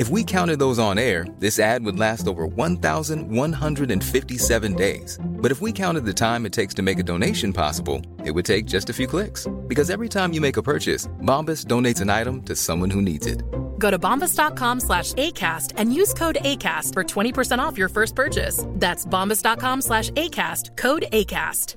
[0.00, 5.18] If we counted those on air, this ad would last over 1,157 days.
[5.22, 8.46] But if we counted the time it takes to make a donation possible, it would
[8.46, 9.46] take just a few clicks.
[9.66, 13.26] Because every time you make a purchase, Bombas donates an item to someone who needs
[13.26, 13.42] it.
[13.78, 18.64] Go to bombas.com slash ACAST and use code ACAST for 20% off your first purchase.
[18.66, 21.74] That's bombas.com slash ACAST, code ACAST.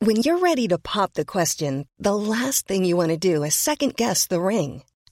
[0.00, 3.54] When you're ready to pop the question, the last thing you want to do is
[3.54, 4.82] second guess the ring.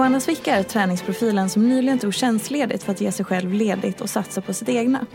[0.00, 4.10] Johanna Svicka är träningsprofilen som nyligen tog tjänstledigt för att ge sig själv ledigt och
[4.10, 5.06] satsa på sitt egna.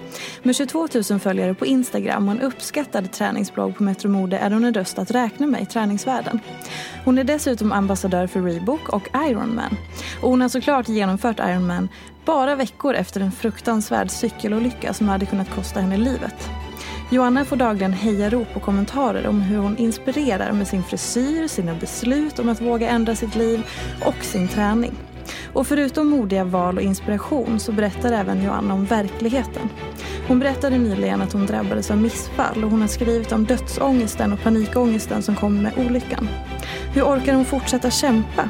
[0.43, 4.73] Med 22 000 följare på Instagram och en uppskattad träningsblogg på MetroMode är hon en
[4.73, 6.39] röst att räkna med i träningsvärlden.
[7.05, 9.77] Hon är dessutom ambassadör för Reebok och Ironman.
[10.21, 11.89] Och hon har såklart genomfört Ironman
[12.25, 16.49] bara veckor efter en fruktansvärd cykelolycka som hade kunnat kosta henne livet.
[17.09, 22.39] Joanna får dagligen hejarop och kommentarer om hur hon inspirerar med sin frisyr, sina beslut
[22.39, 23.63] om att våga ändra sitt liv
[24.05, 24.91] och sin träning.
[25.53, 29.69] Och förutom modiga val och inspiration så berättar även Joanna om verkligheten.
[30.27, 34.43] Hon berättade nyligen att hon drabbades av missfall och hon har skrivit om dödsångesten och
[34.43, 36.29] panikångesten som kom med olyckan.
[36.93, 38.49] Hur orkar hon fortsätta kämpa?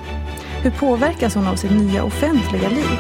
[0.64, 3.00] Hur påverkas hon av sitt nya offentliga liv?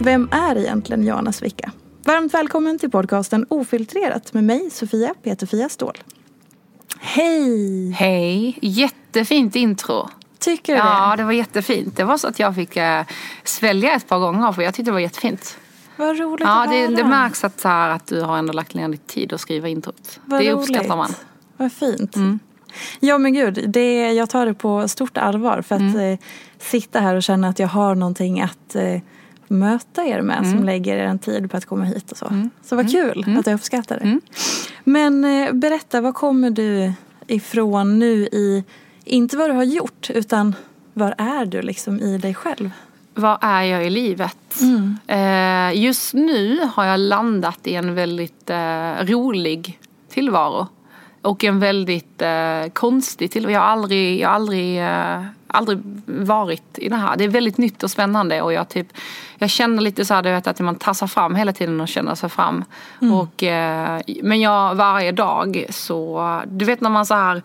[0.00, 1.72] Vem är egentligen Joanna Svicka?
[2.04, 5.98] Varmt välkommen till podcasten Ofiltrerat med mig, Sofia Peterfia Ståhl.
[7.00, 7.90] Hej!
[7.90, 8.58] Hej!
[8.62, 10.08] Jättefint intro.
[10.38, 11.16] Tycker du Ja, det?
[11.16, 11.96] det var jättefint.
[11.96, 13.02] Det var så att jag fick äh,
[13.44, 15.58] svälja ett par gånger för jag tyckte det var jättefint.
[15.96, 16.90] Vad roligt Ja, att det, höra.
[16.90, 19.68] det märks att, så här, att du har ändå lagt ner lite tid att skriva
[19.68, 20.20] introt.
[20.24, 20.70] Vad det roligt.
[20.70, 21.14] uppskattar man.
[21.56, 22.16] Vad fint.
[22.16, 22.38] Mm.
[23.00, 26.12] Ja men gud, det, jag tar det på stort allvar för att Mm.
[26.12, 26.18] eh,
[26.58, 29.00] sitta här och känna att jag har någonting att eh,
[29.54, 30.50] möta er med Mm.
[30.52, 32.48] som lägger er en tid på att komma hit och så.
[32.64, 34.04] Så vad kul att jag uppskattar det.
[34.04, 34.20] Mm.
[34.84, 36.92] Men eh, berätta, var kommer du
[37.26, 38.64] ifrån nu i,
[39.04, 40.54] inte vad du har gjort utan
[40.92, 42.70] var är du liksom i dig själv?
[43.14, 44.60] Vad är jag i livet?
[44.60, 44.96] Mm.
[45.06, 49.78] Eh, just nu har jag landat i en väldigt eh, rolig
[50.08, 50.66] tillvaro.
[51.22, 52.22] Och en väldigt
[52.72, 53.52] konstig tillvaro.
[53.52, 54.78] Jag har aldrig, jag har aldrig,
[55.54, 57.16] aldrig varit i det här.
[57.16, 58.86] Det är väldigt nytt och spännande och jag, typ,
[59.38, 62.14] jag känner lite så här, du vet, att man tassar fram hela tiden och känner
[62.14, 62.64] sig fram.
[63.12, 67.42] Och, eh, men jag varje dag så, du vet när man så här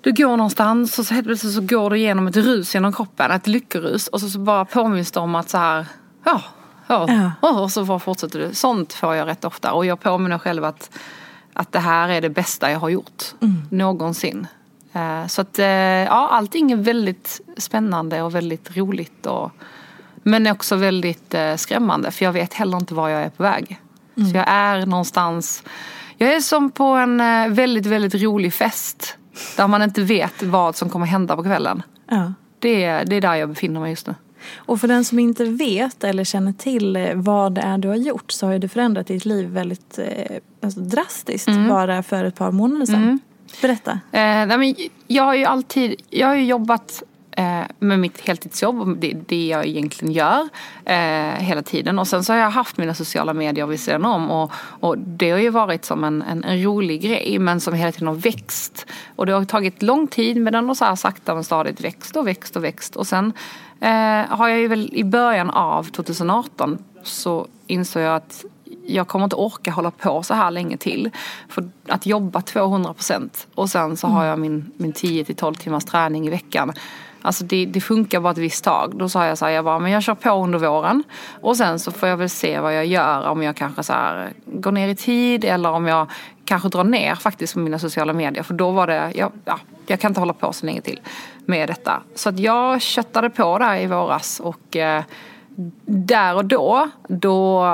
[0.00, 3.30] du går någonstans och så helt plötsligt så går du igenom ett rus genom kroppen,
[3.30, 4.08] ett lyckorus.
[4.08, 5.86] Och så, så bara påminns du om att så här,
[6.24, 6.42] ja,
[6.86, 7.60] ja, Ja.
[7.62, 8.54] och så bara fortsätter du.
[8.54, 9.72] Sånt får jag rätt ofta.
[9.72, 10.90] Och jag påminner själv att,
[11.52, 13.24] att det här är det bästa jag har gjort
[13.70, 14.46] någonsin.
[14.96, 19.26] Eh, Så att eh, ja, allting är väldigt spännande och väldigt roligt.
[19.26, 19.50] Och,
[20.22, 23.80] men också väldigt eh, skrämmande för jag vet heller inte var jag är på väg.
[24.32, 25.62] Så jag är någonstans,
[26.16, 27.18] jag är som på en
[27.54, 29.16] väldigt, väldigt rolig fest.
[29.56, 31.82] Där man inte vet vad som kommer hända på kvällen.
[32.10, 32.32] Ja.
[32.58, 34.14] Det är, det är där jag befinner mig just nu.
[34.56, 38.32] Och för den som inte vet eller känner till vad det är du har gjort
[38.32, 39.98] så har ju du förändrat ditt liv väldigt
[40.62, 41.68] alltså drastiskt Mm.
[41.68, 43.20] bara för ett par månader sedan.
[43.62, 43.90] Berätta.
[43.90, 44.74] Eh, nej, men
[45.06, 47.02] jag har ju alltid jag har ju jobbat
[47.36, 50.48] eh, med mitt heltidsjobb, och det, det jag egentligen gör
[50.84, 51.98] eh, hela tiden.
[51.98, 55.30] Och sen så har jag haft mina sociala medier vid sidan om och, och det
[55.30, 58.86] har ju varit som en, en, en rolig grej men som hela tiden har växt.
[59.16, 62.16] Och det har tagit lång tid men den har så här sakta men stadigt växt
[62.16, 62.96] och växt och växt.
[62.96, 63.32] Och sen
[63.80, 63.88] eh,
[64.28, 68.44] har jag ju väl i början av 2018 så insåg jag att
[68.86, 71.10] jag kommer inte orka hålla på så här länge till.
[71.48, 75.54] För att jobba 200 procent och sen så har jag min, min 10 till 12
[75.54, 76.72] timmars träning i veckan.
[77.22, 78.96] Alltså det, det funkar bara ett visst tag.
[78.96, 81.04] Då sa jag så här, jag bara, men jag kör på under våren.
[81.40, 83.28] Och sen så får jag väl se vad jag gör.
[83.28, 86.10] Om jag kanske så här, går ner i tid eller om jag
[86.44, 88.42] kanske drar ner faktiskt på mina sociala medier.
[88.42, 91.00] För då var det, ja, ja, jag kan inte hålla på så länge till
[91.44, 92.02] med detta.
[92.14, 95.02] Så att jag köttade på där i våras och eh,
[95.86, 97.66] där och då, då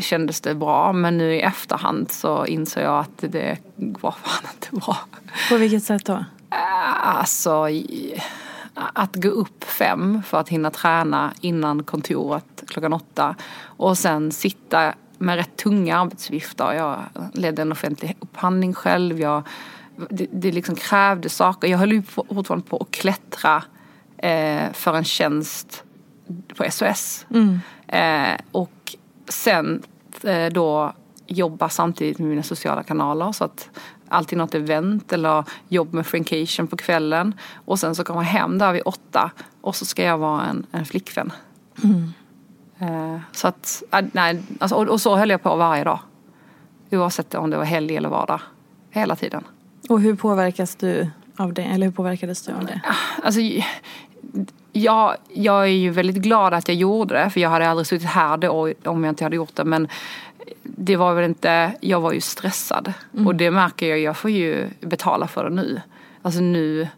[0.00, 0.92] kändes det bra.
[0.92, 4.96] Men nu i efterhand så inser jag att det var fan inte bra.
[5.48, 6.24] På vilket sätt då?
[7.02, 7.66] Alltså,
[8.74, 13.34] att gå upp fem för att hinna träna innan kontoret klockan åtta.
[13.62, 16.72] Och sen sitta med rätt tunga arbetsuppgifter.
[16.72, 16.98] Jag
[17.32, 19.20] ledde en offentlig upphandling själv.
[19.20, 19.42] Jag,
[20.10, 21.68] det, det liksom krävde saker.
[21.68, 23.62] Jag höll ju fortfarande på att klättra
[24.16, 25.84] eh, för en tjänst
[26.56, 27.26] på SOS.
[27.30, 27.60] Mm.
[27.86, 28.96] Eh, och
[29.28, 29.82] sen
[30.22, 30.92] eh, då
[31.26, 33.32] jobba samtidigt med mina sociala kanaler.
[33.32, 33.70] Så att
[34.08, 37.34] alltid något event eller jobb med Frankation på kvällen.
[37.64, 39.30] Och sen så kommer jag hem där vid åtta
[39.60, 41.32] och så ska jag vara en, en flickvän.
[41.84, 42.12] Mm.
[42.78, 45.98] Eh, så att, äh, nej, alltså, och, och, så höll jag på varje dag.
[46.90, 48.40] Oavsett om det var helg eller vardag.
[48.90, 49.44] Hela tiden.
[49.88, 51.62] Och hur påverkas du av det?
[51.62, 52.80] Eller hur påverkades du av det?
[53.22, 53.40] Alltså,
[54.72, 58.08] jag, jag är ju väldigt glad att jag gjorde det för jag hade aldrig suttit
[58.08, 59.64] här då om jag inte hade gjort det.
[59.64, 59.88] Men
[60.62, 62.92] det var väl inte, jag var ju stressad.
[63.14, 63.26] Mm.
[63.26, 65.80] Och det märker jag, jag får ju betala för det nu.
[66.22, 66.88] Alltså nu,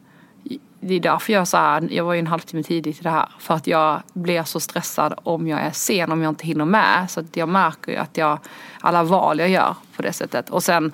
[0.81, 3.29] det är därför jag så här, jag var ju en halvtimme tidigt i det här.
[3.39, 7.11] För att jag blir så stressad om jag är sen, om jag inte hinner med.
[7.11, 8.39] Så att jag märker ju att jag,
[8.81, 10.51] alla val jag gör på det sättet.
[10.51, 10.93] Och sen,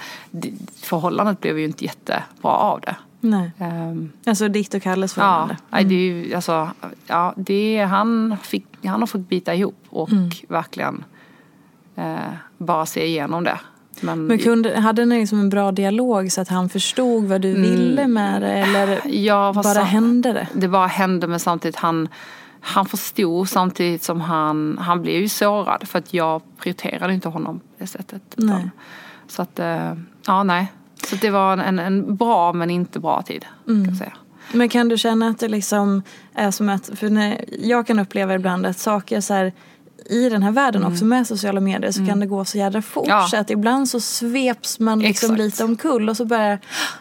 [0.82, 2.96] förhållandet blev ju inte jättebra av det.
[3.30, 3.50] Nej.
[3.58, 5.56] Um, alltså ditt och Kalles förhållande?
[5.70, 5.88] Ja, mm.
[5.88, 6.70] det är ju, alltså,
[7.06, 10.30] ja det, han, fick, han har fått bita ihop och mm.
[10.48, 11.04] verkligen
[11.96, 12.16] eh,
[12.58, 13.58] bara se igenom det.
[14.00, 17.50] Men, men kunde, hade ni liksom en bra dialog så att han förstod vad du
[17.50, 18.52] mm, ville med det?
[18.52, 20.48] Eller ja, bara så, hände det?
[20.52, 22.08] Det bara hände men samtidigt han
[22.60, 27.58] han förstod samtidigt som han, han blev ju sårad för att jag prioriterade inte honom
[27.58, 28.22] på det sättet.
[28.36, 28.70] Nej.
[29.28, 29.94] Så att, eh,
[30.26, 30.72] ja nej.
[31.10, 33.44] Så det var en, en bra men inte bra tid.
[33.68, 33.84] Mm.
[33.84, 34.12] Kan säga.
[34.52, 36.02] Men kan du känna att det liksom
[36.34, 39.52] är som att, för när jag kan uppleva ibland att saker så här,
[40.10, 40.92] i den här världen mm.
[40.92, 42.08] också med sociala medier så mm.
[42.08, 43.06] kan det gå så jädra fort.
[43.08, 43.26] Ja.
[43.30, 45.38] Så att ibland så sveps man liksom Exakt.
[45.38, 46.58] lite omkull och så börjar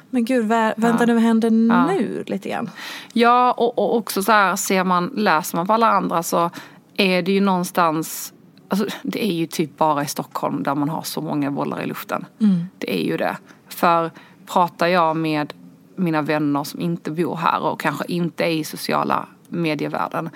[0.09, 1.05] men gud vä vänta ja.
[1.05, 1.85] nu vad händer ja.
[1.87, 2.69] nu lite grann.
[3.13, 6.49] Ja och, och också så här ser man, läser man på alla andra så
[6.97, 8.31] är det ju någonstans
[8.67, 11.85] Alltså, det är ju typ bara i Stockholm där man har så många bollar i
[11.85, 12.25] luften.
[12.41, 12.65] Mm.
[12.77, 13.37] Det är ju det.
[13.75, 14.11] För
[14.45, 15.53] pratar jag med
[15.95, 20.29] mina vänner som inte bor här och kanske inte är i sociala medievärlden.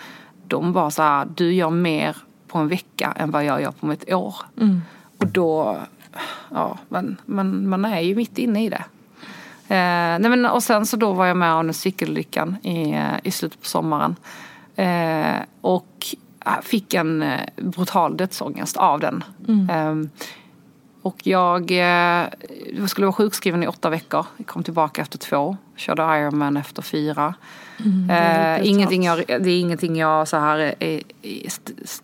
[0.48, 3.92] De bara så här, du gör mer på en vecka än vad jag gör på
[3.92, 4.36] ett år.
[4.58, 4.82] Mm.
[5.18, 5.78] Och då,
[6.50, 8.84] ja, men, men man är ju mitt inne i det.
[9.68, 13.32] Eh, nej men, och sen så då var jag med om den cykelolyckan i, i
[13.32, 14.16] slutet på sommaren.
[14.76, 16.16] Eh, och
[16.62, 19.24] fick en eh, brutal dödsångest av den.
[19.48, 19.70] Mm.
[19.70, 20.10] Eh,
[21.02, 22.22] och jag, jag
[22.76, 24.26] eh, skulle vara sjukskriven i åtta veckor.
[24.38, 25.58] Jag kom tillbaka efter två.
[25.76, 27.34] Körde Ironman efter fyra.
[27.86, 31.02] Mm, eh, ingenting jag, det är ingenting jag så här, är,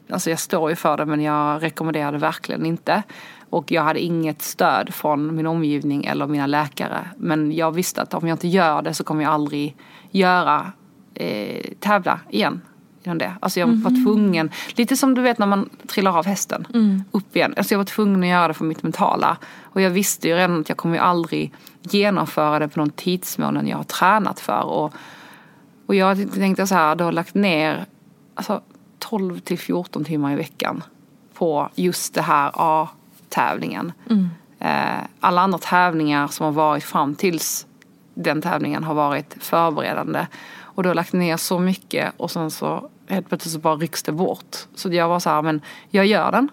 [0.10, 3.04] alltså jag står ju för det men jag rekommenderar det verkligen inte.
[3.50, 7.10] Och jag hade inget stöd från min omgivning eller mina läkare.
[7.18, 9.76] Men jag visste att om jag inte gör det så kommer jag aldrig
[10.12, 10.72] göra,
[11.14, 12.62] eh, tävla igen
[13.06, 13.34] genom det.
[13.40, 14.04] Alltså jag var mm.
[14.04, 17.04] tvungen, lite som du vet när man trillar av hästen mm.
[17.12, 17.54] upp igen.
[17.58, 19.38] Alltså jag var tvungen att göra det för mitt mentala.
[19.64, 23.68] Och jag visste ju redan att jag kommer ju aldrig genomföra det på någon tidsmån
[23.68, 24.64] jag har tränat för.
[24.64, 24.94] Och,
[25.86, 27.86] och jag tänkte så här, du har lagt ner
[28.36, 28.62] alltså,
[29.00, 30.84] 12 till 14 timmar i veckan
[31.34, 33.92] på just det här A-tävlingen.
[34.10, 34.30] Mm.
[34.60, 37.68] Eh, alla andra tävlingar som har varit fram tills
[38.14, 40.28] den tävlingen har varit förberedande.
[40.58, 44.04] Och du har lagt ner så mycket och sen så helt plötsligt så bara rycks
[44.04, 44.56] det bort.
[44.76, 46.50] Så jag var så här, men jag gör den.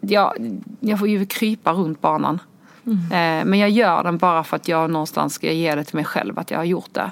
[0.00, 2.40] Jag, jag får ju krypa runt banan.
[2.86, 2.98] Mm.
[3.04, 6.04] Eh, men jag gör den bara för att jag någonstans ska ge det till mig
[6.04, 7.10] själv att jag har gjort det.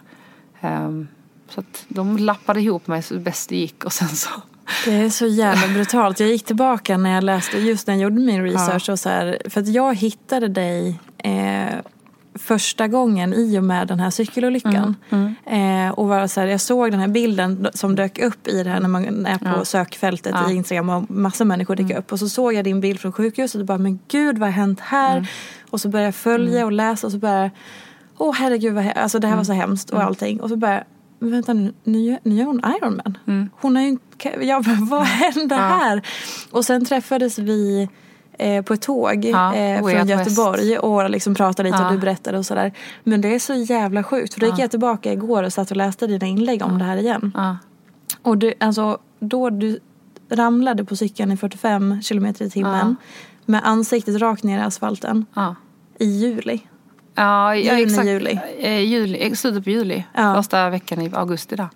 [0.60, 0.90] Eh,
[1.48, 4.30] så att de lappade ihop mig så bäst det gick och sen så
[4.84, 6.20] det är så jävla brutalt.
[6.20, 8.84] Jag gick tillbaka när jag läste, just när jag gjorde min research.
[8.88, 8.92] Ja.
[8.92, 11.78] Och så här, för att jag hittade dig eh,
[12.34, 14.96] första gången i och med den här cykelolyckan.
[15.10, 15.86] Mm, mm.
[15.86, 18.70] Eh, och var så här, jag såg den här bilden som dök upp i det
[18.70, 19.64] här när man är på ja.
[19.64, 20.50] sökfältet ja.
[20.50, 21.98] i Instagram och massa människor dyker mm.
[21.98, 22.12] upp.
[22.12, 24.80] Och så såg jag din bild från sjukhuset och bara, men gud vad har hänt
[24.80, 25.16] här?
[25.16, 25.26] Mm.
[25.70, 26.66] Och så började jag följa mm.
[26.66, 27.50] och läsa och så började
[28.18, 29.60] åh oh, herregud vad alltså det här var så mm.
[29.60, 30.40] hemskt och allting.
[30.40, 30.84] Och så började
[31.18, 33.18] men vänta nu, nu, nu gör hon Ironman.
[33.60, 33.98] Hon har ju
[34.40, 36.02] jag bara, vad hände här?
[36.50, 37.88] Och sen träffades vi
[38.38, 40.10] eh, på ett tåg Ja, eh, från Out West.
[40.10, 41.86] Göteborg och liksom pratade lite Ja.
[41.86, 42.72] och du berättade och sådär.
[43.04, 45.76] Men det är så jävla sjukt för då gick jag tillbaka igår och satt och
[45.76, 47.32] läste dina inlägg om det här igen.
[48.22, 49.78] Och du, alltså, då du
[50.30, 52.96] ramlade på cykeln i 45 kilometer i timmen
[53.46, 55.54] med ansiktet rakt ner i asfalten Ja.
[55.98, 56.60] i juli.
[57.14, 58.08] Ja, ja Juni, exakt.
[58.08, 58.40] juli.
[58.60, 59.26] Eh, juli.
[59.26, 60.04] eh, Slutet på juli.
[60.14, 60.34] Ja.
[60.34, 61.68] Första veckan i augusti där.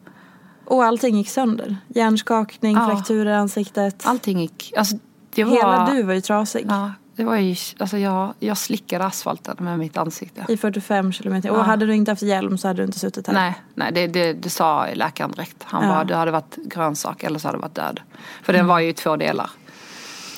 [0.65, 1.77] Och allting gick sönder.
[1.89, 2.87] Hjärnskakning, Ja.
[2.87, 4.03] frakturer i ansiktet.
[4.07, 4.73] Allting gick...
[4.77, 4.97] Alltså,
[5.45, 6.67] det var, Hela du var ju trasig.
[6.69, 7.57] Ja, det var ju...
[7.79, 10.45] Alltså jag, jag slickade asfalten med mitt ansikte.
[10.49, 11.51] I 45 kilometer.
[11.51, 11.63] Och Ja.
[11.63, 13.35] hade du inte haft hjälm så hade du inte suttit här.
[13.35, 15.57] Nej, nej det, det, det sa läkaren direkt.
[15.65, 15.89] Han Ja.
[15.95, 18.01] bara, du hade varit grönsak eller så hade du varit död.
[18.43, 19.51] För den var ju i två delar.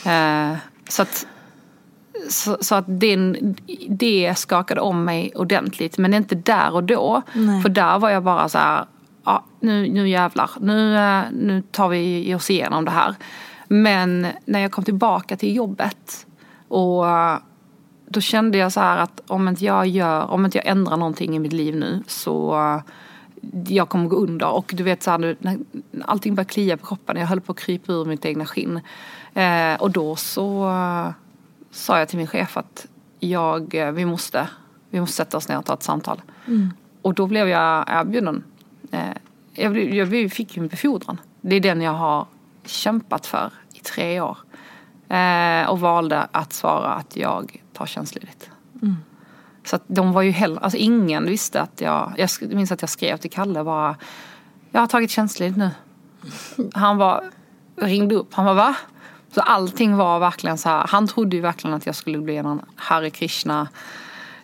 [0.07, 0.57] Eh,
[0.88, 1.26] så att,
[2.31, 3.57] så, så att den,
[3.88, 5.99] det skakade om mig ordentligt.
[5.99, 7.23] Men inte där och då.
[7.33, 7.62] Nej.
[7.62, 8.85] För där var jag bara så här,
[9.25, 10.50] ja, nu, nu jävlar.
[10.61, 13.14] Nu, eh, nu tar vi oss igenom det här.
[13.69, 16.27] Men när jag kom tillbaka till jobbet
[16.69, 17.39] och eh,
[18.09, 21.37] då kände jag så här att om inte jag gör, om inte jag ändrar någonting
[21.37, 22.81] i mitt liv nu så eh,
[23.69, 24.49] jag kommer gå under.
[24.49, 25.59] Och du vet så här, när
[26.05, 27.17] allting började klia på kroppen.
[27.17, 28.81] Jag höll på att krypa ur mitt egna skinn.
[29.35, 31.11] Eh, och då så eh,
[31.71, 32.87] sa jag till min chef att
[33.21, 34.49] jag, eh, vi, måste,
[34.91, 36.23] vi måste sätta oss ner och ta ett samtal.
[37.03, 38.45] Och då blev jag erbjuden.
[39.53, 41.21] Jag, blev, jag fick ju en befordran.
[41.41, 42.27] Det är den jag har
[42.69, 44.39] kämpat för i tre år.
[45.09, 48.51] Eh, och valde att svara att jag tar tjänstledigt.
[49.65, 52.91] Så att de var ju heller, alltså ingen visste att jag, jag minns att jag
[52.91, 53.97] skrev till Kalle bara,
[54.71, 55.71] jag har tagit tjänstledigt nu.
[56.75, 57.25] Han var,
[57.77, 58.77] ringde upp, han var va?
[59.35, 62.61] Så allting var verkligen så här, han trodde ju verkligen att jag skulle bli någon
[62.77, 63.69] Hare Krishna,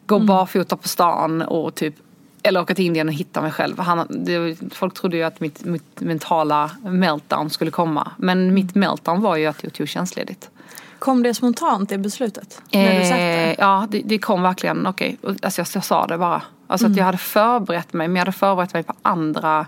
[0.06, 1.94] gå barfota på stan och typ
[2.44, 3.78] eller åka till Indien och hitta mig själv.
[3.78, 8.10] Han, det, folk trodde ju att mitt, mitt mentala meltdown skulle komma.
[8.16, 10.50] Men mitt meltdown var ju att jag tog tjänstledigt.
[10.98, 12.62] Kom det spontant det beslutet?
[12.72, 13.48] när du satt där?
[13.48, 14.86] Eh, ja, det, det kom verkligen.
[14.86, 16.42] Okej, Och, alltså jag, jag sa det bara.
[16.66, 19.66] Alltså att jag hade förberett mig, men jag hade förberett mig på andra...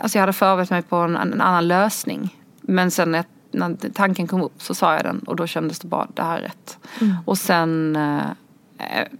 [0.00, 2.36] Alltså jag hade förberett mig på en, en annan lösning.
[2.60, 5.88] Men sen när, när tanken kom upp så sa jag den och då kändes det
[5.88, 6.78] bara, det här är rätt.
[7.24, 8.30] Och sen, eh, eh,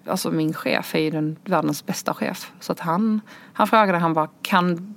[0.06, 2.52] alltså min chef är ju den världens bästa chef.
[2.60, 3.20] Så att han,
[3.52, 4.94] han frågade, han bara, kan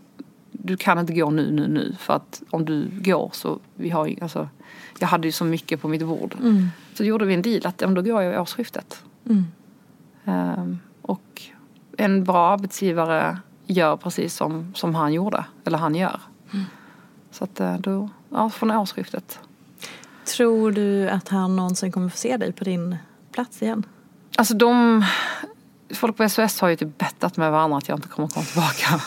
[0.52, 1.96] du kan inte gå nu, nu, nu.
[2.00, 4.50] För att om du går så, vi har ju, alltså,
[5.00, 6.36] jag hade ju så mycket på mitt bord.
[6.94, 9.04] Så gjorde vi en deal att om då går jag i årsskiftet.
[10.26, 11.42] Ehm, och
[11.98, 16.22] en bra arbetsgivare gör precis som, som han gjorde, eller han gör.
[17.32, 19.40] Så att eh, då, ja, från årsskiftet.
[20.26, 22.96] Tror du att han någonsin kommer få se dig på din
[23.32, 23.84] plats igen?
[24.38, 25.06] Alltså de,
[25.94, 29.01] folk på SOS har ju typ bettat med varandra att jag inte kommer komma tillbaka.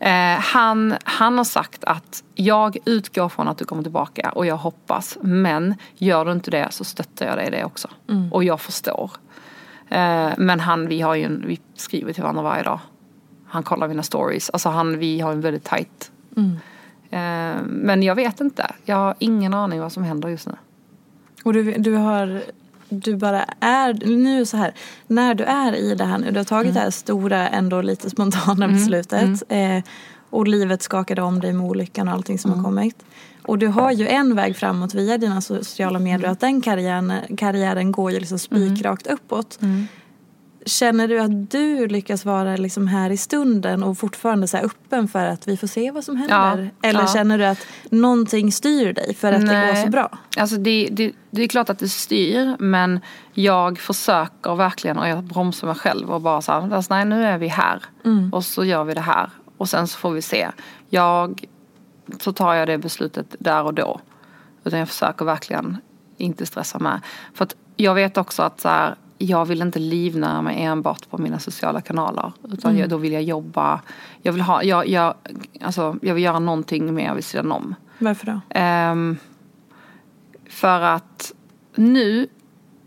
[0.00, 4.56] Eh, han, han har sagt att jag utgår från att du kommer tillbaka och jag
[4.56, 5.18] hoppas.
[5.20, 7.88] Men gör du inte det så stöttar jag dig i det också.
[8.32, 9.10] Och jag förstår.
[9.88, 12.80] Eh, men han, vi har ju en, vi skriver till varandra varje dag.
[13.46, 14.50] Han kollar mina stories.
[14.50, 16.10] Alltså han, vi har en väldigt tight.
[17.10, 18.74] Eh, men jag vet inte.
[18.84, 20.54] Jag har ingen aning vad som händer just nu.
[21.44, 22.42] Och du, du har,
[22.88, 24.74] du bara är, nu så här,
[25.06, 28.10] när du är i det här nu, du har tagit det här stora, ändå lite
[28.10, 29.42] spontana beslutet.
[29.48, 29.82] Eh,
[30.30, 33.04] och livet skakade om dig med olyckan och allting som har kommit.
[33.42, 37.92] Och du har ju en väg framåt via dina sociala medier, att den karriären, karriären
[37.92, 39.58] går ju liksom spikrakt uppåt.
[40.68, 45.26] Känner du att du lyckas vara liksom här i stunden och fortfarande så öppen för
[45.26, 46.70] att vi får se vad som händer?
[46.80, 47.06] Ja, Eller ja.
[47.06, 49.84] känner du att någonting styr dig för att det går Nej.
[49.84, 50.18] så bra?
[50.36, 53.00] Alltså det, det, det är klart att det styr men
[53.32, 57.24] jag försöker verkligen och jag bromsar mig själv och bara så här, alltså, nej nu
[57.24, 57.82] är vi här
[58.32, 60.48] och så gör vi det här och sen så får vi se.
[60.88, 61.44] Jag,
[62.20, 64.00] så tar jag det beslutet där och då.
[64.64, 65.76] Utan jag försöker verkligen
[66.16, 67.00] inte stressa med.
[67.34, 71.18] För att jag vet också att så här, jag vill inte livnära mig enbart på
[71.18, 72.32] mina sociala kanaler.
[72.52, 73.80] Utan jag, då vill jag jobba.
[74.22, 75.14] Jag vill, ha, jag, jag,
[75.60, 77.74] alltså, jag vill göra någonting mer vid sidan om.
[77.98, 78.40] Varför då?
[78.50, 79.16] Ehm,
[80.48, 81.32] för att
[81.74, 82.26] nu,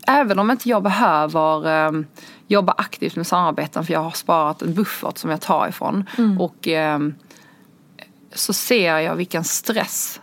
[0.06, 2.06] även om inte jag behöver ehm,
[2.46, 6.04] jobba aktivt med samarbeten för jag har sparat en buffert som jag tar ifrån.
[6.38, 7.14] Och ehm,
[8.32, 10.20] så ser jag vilken stress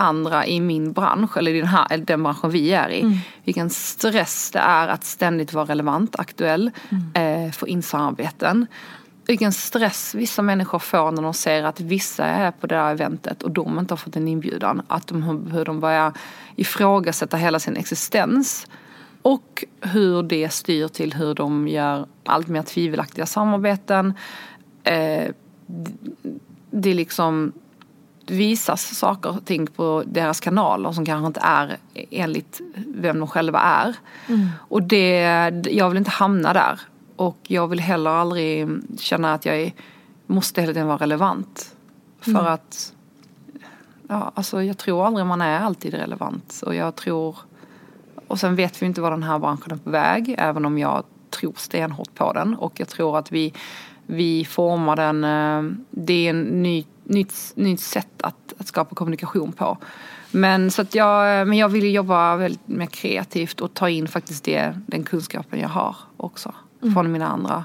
[0.00, 3.20] andra i min bransch, eller den, här, den branschen vi är i.
[3.44, 6.70] Vilken stress det är att ständigt vara relevant, aktuell,
[7.14, 8.66] eh, få in samarbeten.
[9.26, 13.42] Vilken stress vissa människor får när de ser att vissa är på det där eventet
[13.42, 14.82] och de inte har fått en inbjudan.
[14.88, 16.12] Att de, hur de börjar
[16.56, 18.66] ifrågasätta hela sin existens.
[19.22, 24.14] Och hur det styr till hur de gör allt mer tvivelaktiga samarbeten.
[24.84, 25.30] Eh,
[26.70, 27.52] det är liksom
[28.30, 31.76] visas saker och ting på deras kanaler som kanske inte är
[32.10, 33.96] enligt vem de själva är.
[34.28, 34.48] Mm.
[34.58, 35.20] Och det,
[35.70, 36.80] jag vill inte hamna där.
[37.16, 38.68] Och jag vill heller aldrig
[38.98, 39.72] känna att jag är,
[40.26, 41.76] måste hela tiden vara relevant.
[42.20, 42.46] För mm.
[42.46, 42.92] att
[44.08, 46.62] ja, alltså jag tror aldrig man är alltid relevant.
[46.66, 47.36] Och jag tror
[48.30, 50.34] och sen vet vi inte var den här branschen är på väg.
[50.38, 52.54] Även om jag tror stenhårt på den.
[52.54, 53.54] Och jag tror att vi,
[54.10, 55.24] vi formar den.
[55.24, 59.78] Eh, det är en ny, nytt, nytt sätt att, att skapa kommunikation på.
[60.30, 64.44] Men, så att jag, men jag vill jobba väldigt mer kreativt och ta in faktiskt
[64.44, 66.54] det, den kunskapen jag har också.
[66.82, 66.94] Mm.
[66.94, 67.64] Från mina andra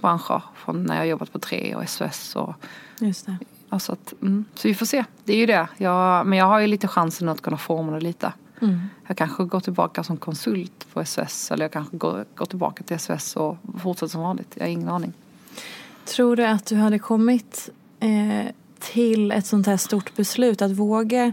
[0.00, 0.42] branscher.
[0.54, 2.36] Från när jag jobbat på Tre och SOS.
[2.36, 2.54] Och,
[2.98, 3.36] Just det.
[3.68, 5.04] Alltså att, mm, så vi får se.
[5.24, 5.68] Det är ju det.
[5.76, 8.32] Jag, men jag har ju lite chansen att kunna forma det lite.
[8.60, 8.80] Mm.
[9.06, 12.98] Jag kanske går tillbaka som konsult på SOS eller jag kanske går, går tillbaka till
[12.98, 14.52] SOS och fortsätter som vanligt.
[14.54, 15.12] Jag har ingen aning.
[16.04, 21.32] Tror du att du hade kommit eh, till ett sånt här stort beslut att våga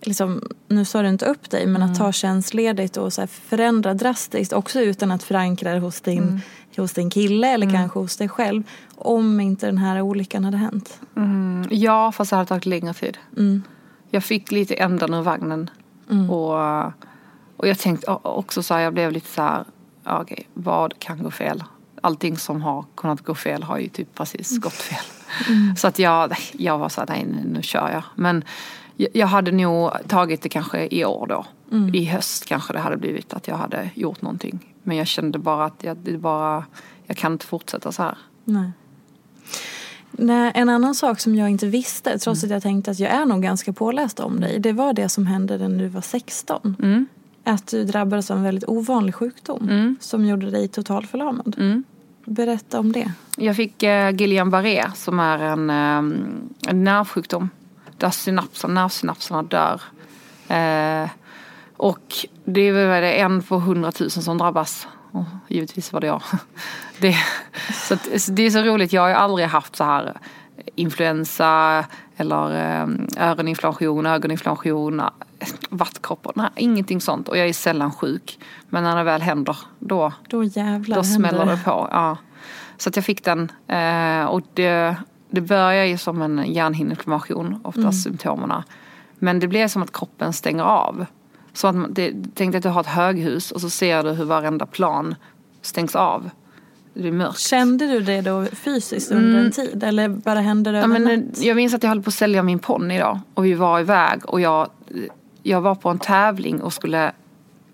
[0.00, 1.92] Liksom, nu sa du inte upp dig, men mm.
[1.92, 6.40] att ta tjänstledigt och så förändra drastiskt också utan att förankra det hos din, mm.
[6.76, 7.76] hos din kille eller mm.
[7.76, 8.62] kanske hos dig själv.
[8.96, 11.00] Om inte den här olyckan hade hänt.
[11.16, 11.68] Mm.
[11.70, 13.18] Ja, fast det hade tagit längre tid.
[13.36, 13.62] Mm.
[14.10, 15.70] Jag fick lite ändan ur vagnen
[16.10, 16.30] Mm.
[16.30, 16.92] Och,
[17.56, 19.64] och jag tänkte också så här, jag blev lite så här,
[20.04, 21.64] okej, okay, vad kan gå fel?
[22.06, 24.60] Allting som har kunnat gå fel har ju typ precis mm.
[24.60, 25.04] gått fel.
[25.48, 25.76] Mm.
[25.76, 28.02] Så att jag, jag var så här, nej nu kör jag.
[28.14, 28.44] Men
[28.96, 31.46] jag hade nog tagit det kanske i år då.
[31.72, 31.94] Mm.
[31.94, 34.74] I höst kanske det hade blivit att jag hade gjort någonting.
[34.82, 36.64] Men jag kände bara att jag, det bara,
[37.06, 38.18] jag kan inte fortsätta så här.
[38.44, 38.70] Nej.
[40.10, 42.48] Nej, en annan sak som jag inte visste, trots mm.
[42.48, 45.26] att jag tänkte att jag är nog ganska påläst om dig, det var det som
[45.26, 46.76] hände när du var 16.
[46.82, 47.06] Mm.
[47.44, 49.96] Att du drabbades av en väldigt ovanlig sjukdom mm.
[50.00, 51.54] som gjorde dig totalförlamad.
[51.58, 51.84] Mm.
[52.26, 53.12] Berätta om det.
[53.36, 56.18] Jag fick eh, Guillain-Barré som är en, eh,
[56.70, 57.50] en nervsjukdom
[57.98, 59.80] där synapsen, nervsynapserna dör.
[60.48, 61.10] Eh,
[61.76, 62.14] och
[62.44, 64.88] det är en på hundratusen som drabbas.
[65.12, 66.22] Oh, givetvis var det jag.
[67.00, 67.16] Det,
[67.74, 70.16] så att, det är så roligt, jag har ju aldrig haft så här
[70.74, 71.84] influensa
[72.16, 72.88] eller eh,
[73.30, 75.02] öroninflammation, ögoninflammation,
[75.70, 77.28] vattkroppar, nej, ingenting sånt.
[77.28, 78.38] Och jag är sällan sjuk.
[78.68, 81.88] Men när det väl händer, då, då, jävlar då smäller det på.
[81.90, 82.16] Ja.
[82.76, 84.96] Så att jag fick den eh, och det,
[85.30, 87.92] det börjar ju som en hjärnhinneinflammation, oftast mm.
[87.92, 88.64] symptomerna.
[89.18, 91.06] Men det blir som att kroppen stänger av.
[91.52, 94.24] Så att det, tänk dig att du har ett höghus och så ser du hur
[94.24, 95.14] varenda plan
[95.62, 96.30] stängs av.
[96.96, 97.38] Det blir mörkt.
[97.38, 99.46] Kände du det då fysiskt under mm.
[99.46, 102.08] en tid eller bara hände det ja, men, eh, Jag minns att jag höll på
[102.08, 104.68] att sälja min ponny då och vi var iväg och jag,
[105.42, 107.12] jag var på en tävling och skulle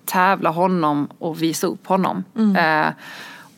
[0.05, 2.25] tävla honom och visa upp honom.
[2.37, 2.87] Mm.
[2.87, 2.93] Eh,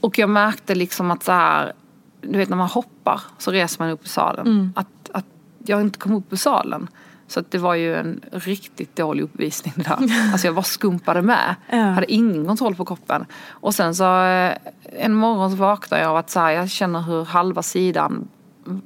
[0.01, 1.73] och jag märkte liksom att så här,
[2.21, 4.47] du vet när man hoppar så reser man upp i salen.
[4.47, 4.73] Mm.
[4.77, 5.27] Att, att
[5.67, 6.89] jag inte kom upp i salen.
[7.27, 9.99] Så det var ju en riktigt dålig uppvisning där.
[10.33, 11.55] Alltså jag bara skumpade med.
[11.71, 11.77] Ja.
[11.77, 13.27] Hade ingen kontroll på kroppen.
[13.49, 14.57] Och sen så eh,
[14.93, 18.29] en morgon så vaknade jag av att så här, jag känner hur halva sidan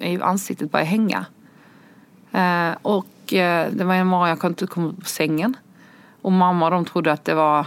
[0.01, 1.27] i ansiktet börjar hänga.
[2.33, 5.57] Eh, och eh, det var en morgon jag kunde inte komma upp på sängen.
[6.23, 7.67] Och mamma och de trodde att det var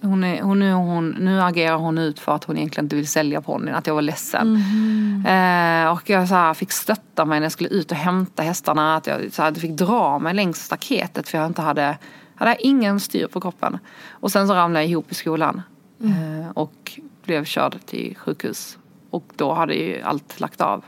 [0.00, 3.08] hon är, hon, nu, hon, nu agerar hon ut för att hon egentligen inte vill
[3.08, 4.56] sälja ponnyn, att jag var ledsen.
[4.56, 5.86] Mm.
[5.86, 8.96] Eh, och jag så här, fick stötta mig när jag skulle ut och hämta hästarna.
[8.96, 11.98] Att jag så här, fick dra mig längs staketet för jag inte hade,
[12.34, 13.78] hade ingen styr på kroppen.
[14.10, 15.62] Och sen så ramlade jag ihop i skolan.
[16.00, 16.40] Mm.
[16.40, 18.78] Eh, och blev körd till sjukhus.
[19.10, 20.84] Och då hade ju allt lagt av.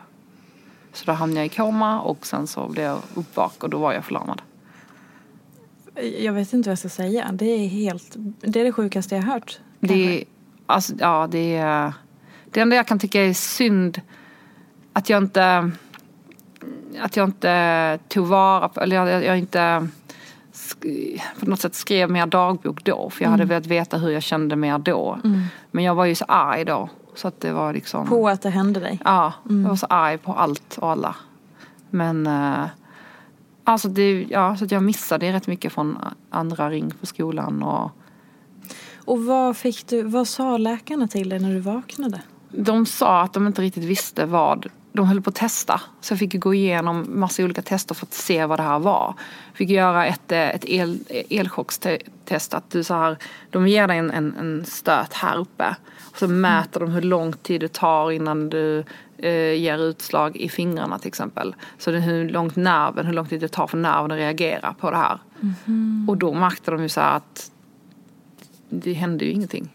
[0.93, 3.93] Så då hamnade jag i koma och sen så blev jag uppvak och då var
[3.93, 4.43] jag förlamad.
[6.19, 7.31] Jag vet inte vad jag ska säga.
[7.33, 9.59] Det är helt, det är det sjukaste jag har hört.
[9.81, 10.25] Det,
[10.67, 11.93] alltså, ja, det är,
[12.51, 14.01] det enda jag kan tycka är synd
[14.93, 15.71] att jag inte,
[17.01, 19.89] att jag inte tog vara på, eller jag, jag inte
[21.41, 23.11] på något sätt skrev mer dagbok då.
[23.11, 23.49] För jag hade mm.
[23.49, 25.19] velat veta hur jag kände mer då.
[25.25, 25.43] Mm.
[25.71, 26.89] Men jag var ju så arg då.
[27.15, 28.09] Så att det var liksom...
[28.09, 29.01] På att det hände dig?
[29.05, 29.63] Ja, mm.
[29.63, 31.17] jag var så arg på allt och alla.
[31.91, 32.67] Men uh,
[33.69, 35.99] Alltså det, ja, så att jag missade rätt mycket från
[36.31, 37.63] andra ring på skolan.
[37.63, 37.91] Och,
[39.05, 42.23] och vad, fick du, vad sa läkarna till dig när du vaknade?
[42.51, 45.81] De sa att de inte riktigt visste vad de höll på att testa.
[46.01, 49.15] Så jag fick gå igenom massa olika tester för att se vad det här var.
[49.49, 52.55] Jag fick göra ett, eh, ett el, elchockstest.
[52.55, 53.17] Att du så här,
[53.51, 55.77] de ger dig en, en, en stöt här uppe.
[56.11, 58.85] Och så mäter de hur lång tid det tar innan du
[59.19, 61.55] eh, ger utslag i fingrarna till exempel.
[61.79, 64.75] Så det är hur långt nerven, hur lång tid det tar för nerven att reagera
[64.81, 65.19] på det här.
[65.67, 66.07] Mm.
[66.09, 67.51] Och då märkte de ju så att
[68.69, 69.69] det hände ju ingenting.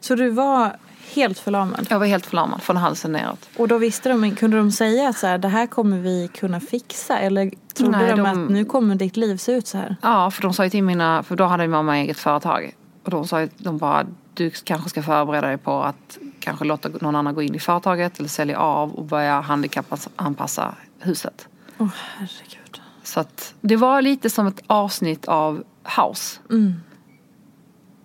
[0.00, 0.76] Så du var
[1.14, 1.86] helt förlamad.
[1.90, 3.48] Jag var helt förlamad från halsen neråt.
[3.56, 6.60] Och då visste de, kunde de säga att så här, det här kommer vi kunna
[6.60, 7.18] fixa?
[7.18, 9.96] Eller trodde Nej, de, de- att nu kommer ditt liv se ut så här?
[10.02, 12.74] Ja, för de sa ju till mina, för då hade ju mamma eget företag.
[13.08, 16.88] Och de sa ju, de bara, du kanske ska förbereda dig på att kanske låta
[17.00, 21.48] någon annan gå in i företaget eller sälja av och börja handikappanpassa huset.
[21.78, 22.80] Åh herregud.
[23.02, 25.64] Så att det var lite som ett avsnitt av
[25.96, 26.40] House.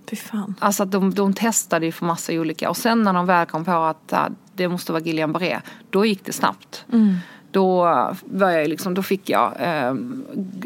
[0.09, 0.55] Fy fan.
[0.59, 3.65] Alltså att de, de testade ju för massa olika och sen när de väl kom
[3.65, 6.85] på att äh, det måste vara Gillian Barré, då gick det snabbt.
[7.51, 7.83] Då,
[8.23, 9.93] var jag liksom, då fick jag eh,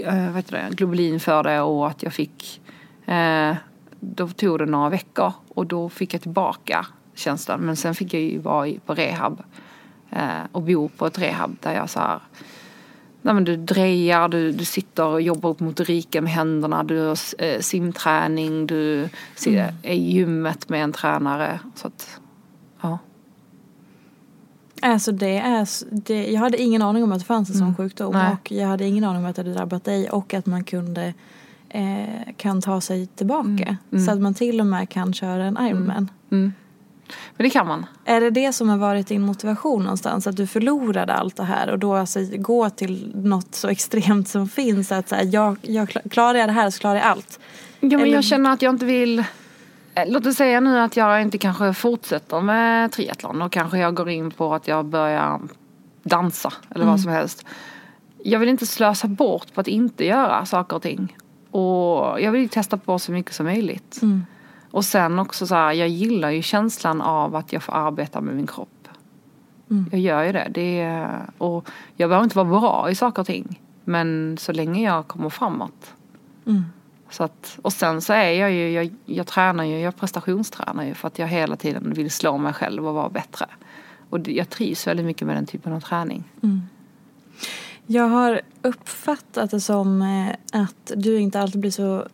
[0.06, 2.62] vad heter det, globulin för det och att jag fick
[3.06, 3.56] eh,
[3.99, 7.60] då tog det några veckor och då fick jag tillbaka känslan.
[7.60, 9.43] Men sen fick jag ju vara på rehab
[10.10, 12.19] eh, och bo på ett rehab där jag så här
[13.21, 17.17] Nej, men du drejar, du, du sitter och jobbar upp motoriken med händerna, du har
[17.38, 21.60] eh, simträning, du ser, är i gymmet med en tränare.
[21.75, 22.19] Så att,
[22.81, 22.97] ja.
[24.81, 28.13] Alltså det är, det, jag hade ingen aning om att det fanns en sån sjukdom.
[28.13, 28.31] Nej.
[28.31, 30.10] Och jag hade ingen aning om att det hade drabbat dig.
[30.10, 31.13] Och att man kunde
[31.69, 33.77] eh, kan ta sig tillbaka.
[34.06, 36.12] Så att man till och med kan köra en Ironman.
[36.30, 36.53] Men
[37.38, 37.86] det kan man.
[38.06, 40.27] Är det det som har varit din motivation någonstans?
[40.27, 44.47] Att du förlorade allt det här och då alltså gå till något så extremt som
[44.49, 44.91] finns.
[44.91, 47.39] Att så här, jag, jag, kla- klarar jag det här så klarar jag allt.
[47.80, 49.19] Ja, men Eller- jag känner att jag inte vill...
[49.19, 53.95] eh, Låt oss säga nu att jag inte kanske fortsätter med triathlon och kanske jag
[53.95, 55.39] går in på att jag börjar
[56.03, 57.45] dansa eller vad som helst.
[58.23, 61.15] Jag vill inte slösa bort på att inte göra saker och ting.
[61.58, 64.00] Och jag vill testa på så mycket som möjligt.
[64.72, 68.36] Och sen också så här, jag gillar ju känslan av att jag får arbeta med
[68.36, 68.88] min kropp.
[69.91, 70.48] Jag gör ju det.
[70.52, 73.62] det är, och jag behöver inte vara bra i saker och ting.
[73.84, 75.93] Men så länge jag kommer framåt.
[77.10, 80.93] Så att, och sen så är jag ju, jag, jag tränar ju, jag prestationstränar ju
[80.93, 83.46] för att jag hela tiden vill slå mig själv och vara bättre.
[84.10, 86.24] Och jag trivs väldigt mycket med den typen av träning.
[87.88, 92.08] Jag har uppfattat det som eh, att du inte alltid blir så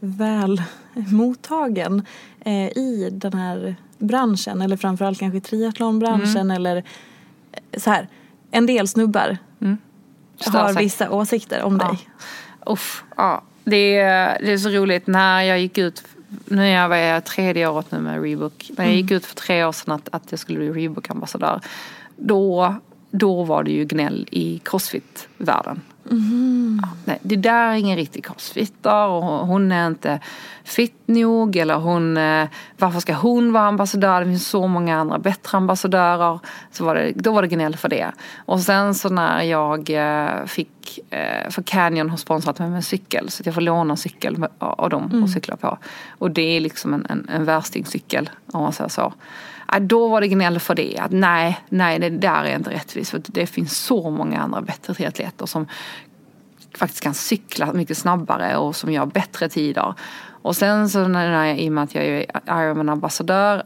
[0.00, 0.62] väl
[0.94, 2.06] mottagen
[2.40, 4.62] eh, i den här branschen.
[4.62, 8.08] Eller framförallt kanske triathlonbranschen eller eh, så här.
[8.50, 9.38] En del snubbar
[10.40, 11.88] Stör har vissa åsikter om Ja.
[11.88, 11.98] dig.
[12.66, 13.42] Uff, ja.
[13.64, 16.04] Det, är, det är så roligt när jag gick ut,
[16.44, 18.70] nu är jag, jag tredje året nu med Reebok.
[18.76, 21.60] När jag gick ut för tre år sedan att, att jag skulle bli Reebok-ambassadör.
[22.16, 22.74] Då,
[23.10, 25.80] då var det ju gnäll i crossfit-världen.
[26.82, 30.20] Ja, nej, det där är ingen riktig crossfitter och hon är inte
[30.64, 34.20] fit nog eller hon, eh, varför ska hon vara ambassadör?
[34.20, 36.38] Det finns så många andra bättre ambassadörer.
[36.72, 38.12] Så var det, då var det gnäll för det.
[38.46, 42.82] Och sen så när jag eh, fick, eh, för Canyon har sponsrat mig med en
[42.82, 45.78] cykel så jag får låna en cykel av dem och cykla på.
[46.18, 49.12] Och det är liksom en, en, en värstingcykel om man säger så.
[49.72, 50.98] Ja, då var det gnäll för det.
[50.98, 53.10] Att nej, nej, det där är inte rättvist.
[53.10, 55.66] För det finns så många andra bättre triatleter som
[56.74, 59.94] faktiskt kan cykla mycket snabbare och som gör bättre tider.
[60.42, 63.62] Och sen så när jag, i och med att jag är Ironman-ambassadör,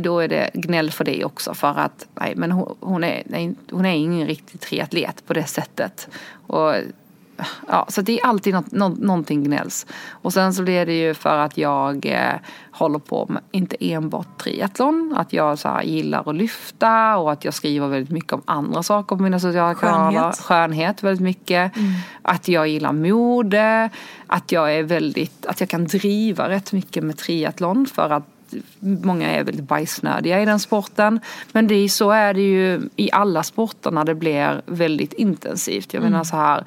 [0.00, 1.54] då är det gnäll för det också.
[1.54, 5.44] För att nej, men hon, hon, är, nej, hon är ingen riktig triatlet på det
[5.44, 6.08] sättet.
[6.46, 6.74] Och,
[7.68, 9.86] ja, så det är alltid något, nå, någonting gnälls.
[10.10, 12.34] Och sen så blir det ju för att jag eh,
[12.70, 15.14] håller på med inte enbart triathlon.
[15.16, 18.82] Att jag så här, gillar att lyfta och att jag skriver väldigt mycket om andra
[18.82, 20.32] saker på mina sociala kanaler.
[20.32, 21.02] Skönhet.
[21.02, 21.72] Väldigt mycket.
[22.22, 23.90] Att jag gillar mode.
[24.26, 28.28] Att jag är väldigt, att jag kan driva rätt mycket med triathlon för att
[28.80, 31.20] Många är väldigt bajsnödiga i den sporten.
[31.52, 35.94] Men det är, så är det ju i alla sporter när det blir väldigt intensivt.
[35.94, 36.64] Jag menar så här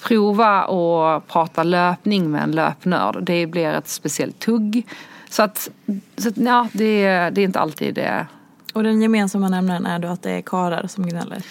[0.00, 3.22] prova och prata löpning med en löpnörd.
[3.22, 4.86] Det blir ett speciellt tugg.
[5.30, 5.70] Så att,
[6.16, 8.26] så att ja, det, är- det är inte alltid det.
[8.74, 11.42] Och den gemensamma nämnaren är då att det är karar som gnäller.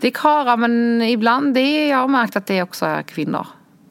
[0.00, 3.46] Det är karlar men ibland, det är, jag har märkt att det också är kvinnor.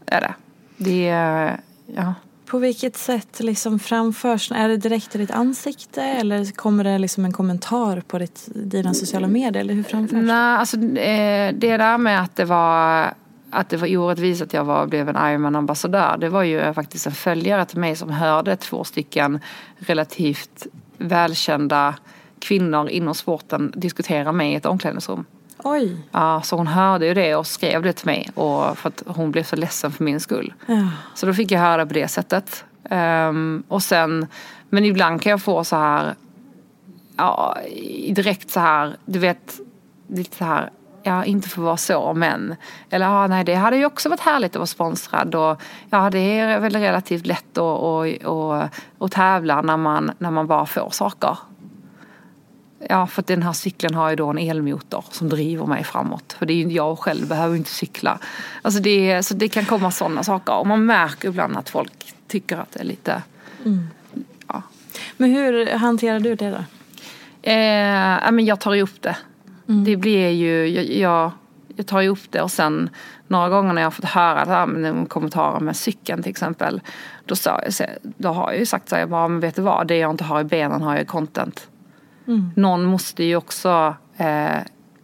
[0.06, 0.34] Är det.
[0.78, 1.60] Det är,
[1.96, 2.14] ja.
[2.46, 7.26] På vilket sätt liksom framförs, är det direkt i ditt ansikte eller kommer det liksom
[7.26, 10.20] en kommentar på ditt, dina sociala medier eller hur framförs?
[10.24, 13.14] Nej, alltså eh, det där med att det var
[13.56, 16.18] att det var orättvist att jag var, blev en Ironman-ambassadör.
[16.18, 19.40] Det var ju faktiskt en följare till mig som hörde två stycken
[19.78, 21.96] relativt välkända
[22.40, 25.26] kvinnor inom sporten diskutera mig i ett omklädningsrum.
[25.58, 29.04] Oj, Ja, så hon hörde ju det och skrev det till mig och för att
[29.06, 30.54] hon blev så ledsen för min skull.
[30.66, 30.88] ja.
[31.16, 32.66] Så då fick jag höra det på det sättet.
[32.90, 34.28] Ehm, och sen,
[34.70, 36.16] men ibland kan jag få så här,
[37.18, 37.58] ja,
[38.10, 39.60] direkt så här, du vet,
[40.08, 40.70] lite så här,
[41.06, 42.56] ja, inte få vara så, men.
[42.90, 46.40] Eller ja, nej, det hade ju också varit härligt att vara sponsrad och ja, det
[46.40, 50.90] är väl relativt lätt att, att, att, att tävla när man, när man bara får
[50.90, 51.38] saker.
[52.90, 56.36] Ja, för att den här cykeln har ju då en elmotor som driver mig framåt.
[56.40, 58.20] För det är ju jag själv behöver inte cykla.
[58.62, 60.54] Alltså det, så det kan komma sådana saker.
[60.56, 63.22] Och man märker ibland att folk tycker att det är lite...
[63.66, 63.88] Mm.
[64.48, 64.62] Ja.
[65.18, 66.64] Men hur hanterar du det då?
[67.50, 69.16] Eh, men jag tar ju upp det.
[69.68, 69.84] Mm.
[69.84, 71.32] Det blir ju, jag, jag,
[71.76, 72.90] jag tar ju upp det och sen
[73.28, 76.82] några gånger när jag har fått höra här, kommentarer med cykeln till exempel.
[77.26, 79.88] Då, sa jag, då har jag ju sagt så här, bara, men vet du vad,
[79.88, 81.68] det jag inte har i benen har jag i content.
[82.28, 82.52] Mm.
[82.56, 84.58] Någon måste ju också eh,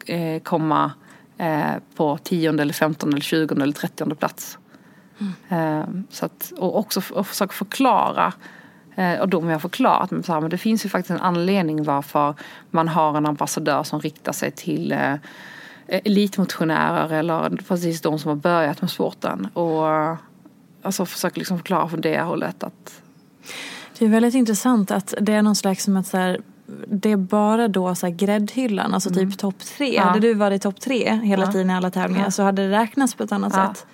[0.06, 0.92] eh, komma
[1.38, 4.58] eh, på tionde eller femtonde eller tjugonde eller trettionde plats.
[5.20, 5.80] Mm.
[5.80, 8.34] Eh, så att, och också och försöka förklara
[9.22, 12.36] och då har jag förklarat men det finns ju faktiskt en anledning varför
[12.70, 15.16] man har en ambassadör som riktar sig till eh,
[15.88, 19.48] elitmotionärer eller precis de som har börjat med sporten.
[19.54, 20.18] Och
[20.82, 23.02] alltså försöka liksom förklara från det hållet att
[23.98, 26.42] det är väldigt intressant att det är någon slags som att så här,
[26.88, 29.32] det är bara då så här gräddhyllan, alltså mm.
[29.32, 29.96] typ topp tre.
[29.96, 30.04] Ja.
[30.04, 31.52] Hade du varit topp tre hela ja.
[31.52, 32.32] tiden i alla tävlingar ja.
[32.32, 33.86] så hade det räknats på ett annat sätt.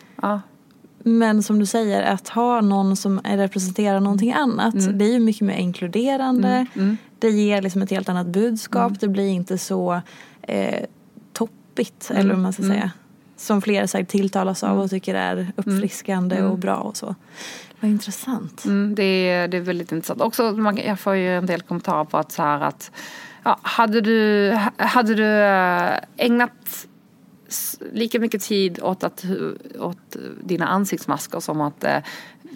[1.08, 4.74] Men som du säger, att ha någon som representerar någonting annat.
[4.74, 4.98] Mm.
[4.98, 6.48] Det är ju mycket mer inkluderande.
[6.48, 6.68] Mm.
[6.76, 6.98] mm.
[7.20, 8.90] Det ger liksom ett helt annat budskap.
[8.90, 8.98] Mm.
[9.00, 10.02] Det blir inte så
[10.42, 10.86] eh,
[11.34, 12.92] toppigt, eller vad man ska säga.
[13.36, 17.16] Som fler säkert tilltalas av och tycker är uppfriskande och bra och så.
[17.80, 18.66] Vad intressant.
[18.66, 20.22] Mm, det, är, det är väldigt intressant.
[20.22, 22.92] Också, man, jag får ju en del kommentarer på att så här att
[23.44, 26.88] ja, hade, du, hade du äh, ägnat
[27.94, 29.26] lika mycket tid åt, att,
[29.80, 31.98] åt dina ansiktsmasker som att eh,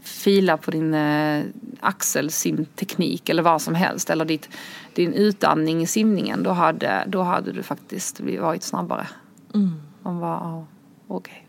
[0.04, 1.44] fila på din eh,
[1.80, 4.50] axel, sin teknik eller vad som helst eller ditt,
[4.94, 9.08] din utandning i simningen då hade, då hade du faktiskt varit snabbare.
[9.54, 9.82] Mm.
[10.02, 10.64] Man bara, oh,
[11.08, 11.48] okej.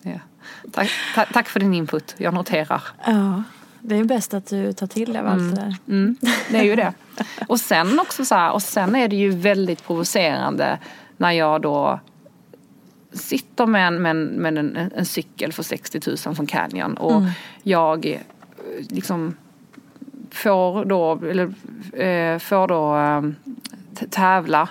[0.00, 0.12] Okay.
[0.12, 0.22] Yeah.
[0.72, 2.82] Tack, tack, tack, för din input, jag noterar.
[3.06, 3.42] Ja,
[3.80, 5.54] det är bäst att du tar till dig av allt mm.
[5.54, 5.76] det där.
[5.88, 6.16] Mm,
[6.50, 6.92] det är ju det.
[7.48, 10.78] Och sen också så här, och sen är det ju väldigt provocerande
[11.16, 12.00] när jag då
[13.18, 17.16] sitter med en, med en, med en, en cykel för 60 000 från Canyon och
[17.16, 17.30] mm.
[17.62, 18.20] jag eh,
[18.88, 19.36] liksom
[20.30, 21.54] får då, eller,
[22.02, 24.68] eh, får då äh, tävla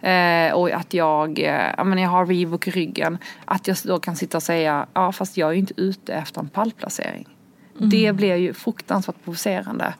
[0.00, 3.18] Eh, och att jag, eh, jag, menar, jag har Reebok i ryggen.
[3.44, 6.40] Att jag då kan sitta och säga, ja fast jag är ju inte ute efter
[6.40, 7.28] en pallplacering.
[7.76, 7.90] Mm.
[7.90, 9.94] Det blir ju fruktansvärt provocerande.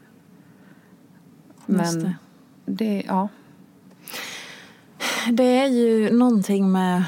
[1.66, 2.14] Men det.
[2.64, 3.28] det, ja.
[5.32, 7.04] Det är ju någonting med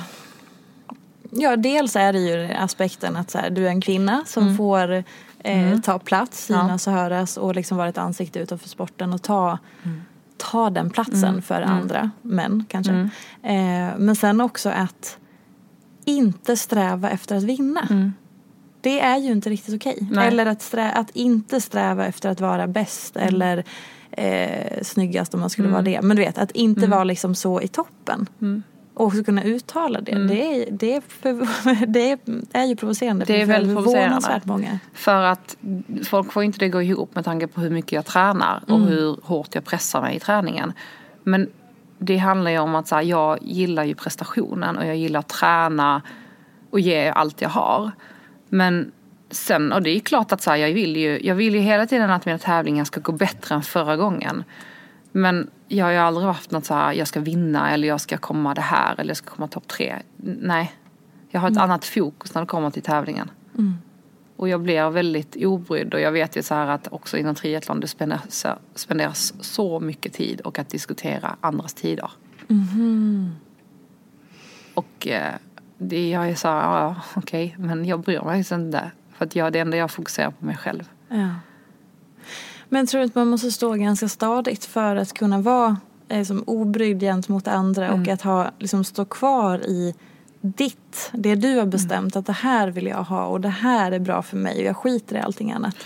[1.34, 4.56] Ja, dels är det ju aspekten att så här, du är en kvinna som mm.
[4.56, 5.04] får eh,
[5.38, 5.82] mm.
[5.82, 6.92] ta plats, synas ja.
[6.92, 10.02] och höras och liksom vara ett ansikte utåt för sporten och ta mm
[10.50, 11.42] ta den platsen mm.
[11.42, 11.70] för mm.
[11.70, 12.92] andra män kanske.
[12.92, 13.10] Mm.
[13.42, 15.18] Eh, men sen också att
[16.04, 17.86] inte sträva efter att vinna.
[17.90, 18.12] Mm.
[18.80, 20.08] Det är ju inte riktigt okej.
[20.10, 20.26] Okay.
[20.26, 23.28] Eller att, strä, att inte sträva efter att vara bäst mm.
[23.28, 23.64] eller
[24.10, 26.02] eh, snyggast om man skulle vara det.
[26.02, 28.28] Men du vet, att inte vara liksom så i toppen.
[28.94, 30.12] Och också kunna uttala det.
[30.12, 30.26] Mm.
[30.26, 32.18] Det, är, det, är för, det
[32.52, 33.24] är ju provocerande.
[33.24, 34.40] Det är väldigt provocerande.
[34.44, 34.78] Många.
[34.94, 35.56] För att
[36.04, 38.88] folk får inte det gå ihop med tanke på hur mycket jag tränar och mm.
[38.88, 40.72] hur hårt jag pressar mig i träningen.
[41.22, 41.48] Men
[41.98, 45.28] det handlar ju om att så här, jag gillar ju prestationen och jag gillar att
[45.28, 46.02] träna
[46.70, 47.90] och ge allt jag har.
[48.48, 48.92] Men
[49.30, 51.86] sen, och det är klart att så här, jag, vill ju, jag vill ju hela
[51.86, 54.44] tiden att mina tävlingar ska gå bättre än förra gången.
[55.12, 58.18] Men jag har ju aldrig haft något så här, jag ska vinna eller jag ska
[58.18, 59.96] komma det här eller jag ska komma topp tre.
[60.40, 60.72] Nej.
[61.30, 61.64] Jag har ett mm.
[61.64, 63.30] annat fokus när det kommer till tävlingen.
[63.58, 63.74] Mm.
[64.36, 67.80] Och jag blir väldigt obrydd och jag vet ju så här att också inom triathlon
[67.80, 72.10] det spenderas, spenderas så mycket tid och att diskutera andras tider.
[72.48, 73.30] Mm.
[74.74, 75.34] Och eh,
[75.78, 78.90] det, jag är så här, ja okej, okay, men jag bryr mig inte.
[79.12, 80.90] För att jag, det enda jag fokuserar på mig själv.
[81.08, 81.28] Ja.
[82.72, 85.76] Men tror du att man måste stå ganska stadigt för att kunna vara
[86.08, 88.00] liksom, obrydd gentemot andra mm.
[88.00, 89.94] och att ha, liksom, stå kvar i
[90.40, 92.20] ditt, det du har bestämt mm.
[92.20, 94.76] att det här vill jag ha och det här är bra för mig och jag
[94.76, 95.76] skiter i allting annat.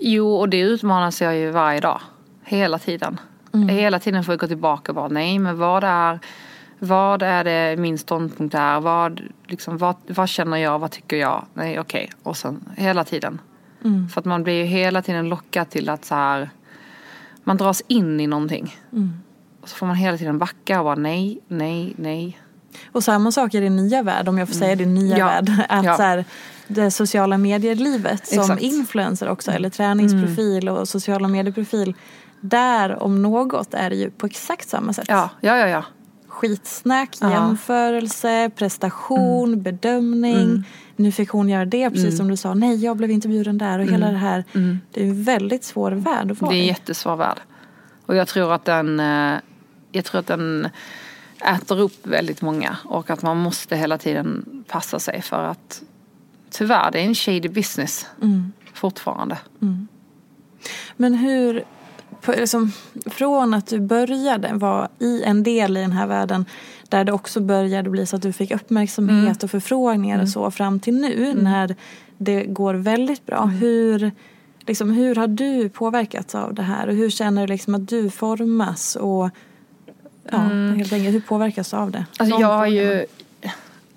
[0.00, 2.00] Jo, och det utmanas jag ju varje dag.
[2.42, 3.20] Hela tiden.
[3.54, 3.68] Mm.
[3.68, 6.18] Hela tiden får jag gå tillbaka och bara, nej men vad är,
[6.78, 8.80] vad är det min ståndpunkt är?
[8.80, 10.78] Vad, liksom, vad, vad känner jag?
[10.78, 11.44] Vad tycker jag?
[11.54, 12.04] Nej okej.
[12.04, 12.16] Okay.
[12.22, 13.40] Och sen hela tiden.
[13.84, 14.08] Mm.
[14.08, 16.50] För att man blir ju hela tiden lockad till att så här,
[17.44, 18.76] man dras in i någonting.
[18.92, 19.12] Mm.
[19.60, 22.40] Och så får man hela tiden backa och bara nej, nej, nej.
[22.92, 24.78] Och samma sak i din nya värld, om jag får säga mm.
[24.78, 25.26] din nya ja.
[25.26, 25.52] värld.
[25.68, 25.96] Att ja.
[25.96, 26.24] så här,
[26.66, 28.62] det sociala medier-livet som Exakt.
[28.62, 30.80] influencer också, eller träningsprofil mm.
[30.80, 31.94] och sociala medieprofil.
[32.40, 35.06] Där om något är det ju på exakt samma sätt.
[35.08, 35.68] Ja, ja, ja.
[35.68, 35.84] ja.
[36.28, 37.30] Skitsnack, ja.
[37.30, 39.62] jämförelse, prestation, mm.
[39.62, 40.42] bedömning.
[40.42, 40.64] Mm
[40.98, 42.16] nu fick hon göra det precis mm.
[42.16, 42.54] som du sa.
[42.54, 43.94] Nej, jag blev inte bjuden där och mm.
[43.94, 44.44] hela det här.
[44.54, 44.78] Mm.
[44.90, 47.38] Det är en väldigt svår värld att vara Det är en jättesvår värld.
[48.06, 49.38] Och jag tror att den, eh,
[49.92, 50.68] jag tror att den
[51.40, 55.82] äter upp väldigt många och att man måste hela tiden passa sig för att
[56.50, 58.52] tyvärr, det är en shady business mm.
[58.74, 59.38] fortfarande.
[59.62, 59.88] Mm.
[60.96, 61.64] Men hur,
[62.26, 62.72] liksom,
[63.06, 66.44] från att du började vara i en del i den här världen
[66.88, 69.36] där det också började bli så att du fick uppmärksamhet mm.
[69.42, 70.26] och förfrågningar och mm.
[70.26, 71.44] så fram till nu mm.
[71.44, 71.76] när
[72.18, 73.42] det går väldigt bra.
[73.42, 73.54] Mm.
[73.54, 74.12] Hur,
[74.60, 78.10] liksom, hur har du påverkats av det här och hur känner du liksom att du
[78.10, 79.30] formas och
[80.30, 80.76] ja, mm.
[80.76, 82.04] helt enkelt, hur påverkas du av det?
[82.18, 83.06] Alltså jag har ju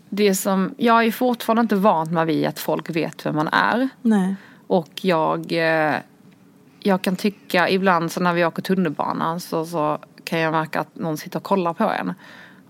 [0.10, 3.90] det som, jag är fortfarande inte vant med vid att folk vet vem man är.
[4.02, 4.36] Nej.
[4.68, 5.96] Och jag, eh,
[6.80, 10.96] jag kan tycka ibland så när vi åker tunnelbanan så, så kan jag märka att
[10.96, 12.14] någon sitter och kollar på en.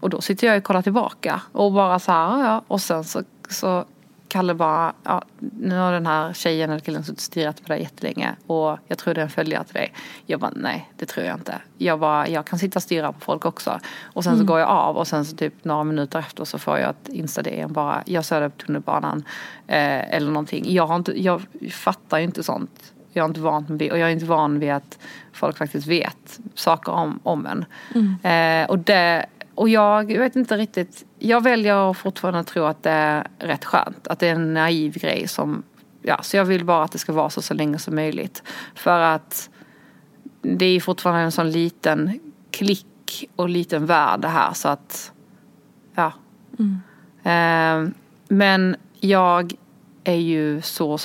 [0.02, 2.64] Och då sitter jag och kollar tillbaka och bara så här, ja.
[2.68, 3.86] Och sen så, så
[4.32, 7.82] Kalle bara, ja, nu har den här tjejen eller killen suttit och stirrat på dig
[7.82, 9.94] jättelänge och jag tror det är en följare till dig.
[10.26, 11.56] Jag bara, nej det tror jag inte.
[11.78, 13.80] Jag bara, jag kan sitta och stirra på folk också.
[14.04, 14.46] Och sen mm.
[14.46, 17.10] så går jag av och sen så typ några minuter efter så får jag ett
[17.10, 19.24] insta-DM bara, jag såg det på tunnelbanan.
[19.68, 20.74] Eh, eller någonting.
[20.74, 22.94] Jag, har inte, jag fattar ju inte sånt.
[23.14, 25.00] Jag är inte van vid, och jag är inte van vid att
[25.34, 27.66] folk faktiskt vet saker om, om en.
[27.96, 28.64] Mm.
[28.64, 29.26] Eh, och det
[29.62, 31.06] och jag vet inte riktigt.
[31.20, 34.08] Jag väljer fortfarande att tro att det är rätt skönt.
[34.08, 35.64] Att det är en naiv grej som,
[36.02, 38.44] ja, så jag vill bara att det ska vara så så länge som möjligt.
[38.76, 39.50] För att
[40.42, 42.20] det är fortfarande en sån liten
[42.52, 45.12] klick och liten värld det här så att,
[45.96, 46.14] ja.
[46.60, 46.82] Mm.
[47.24, 47.94] Eh,
[48.28, 49.54] men jag
[50.04, 50.98] är ju så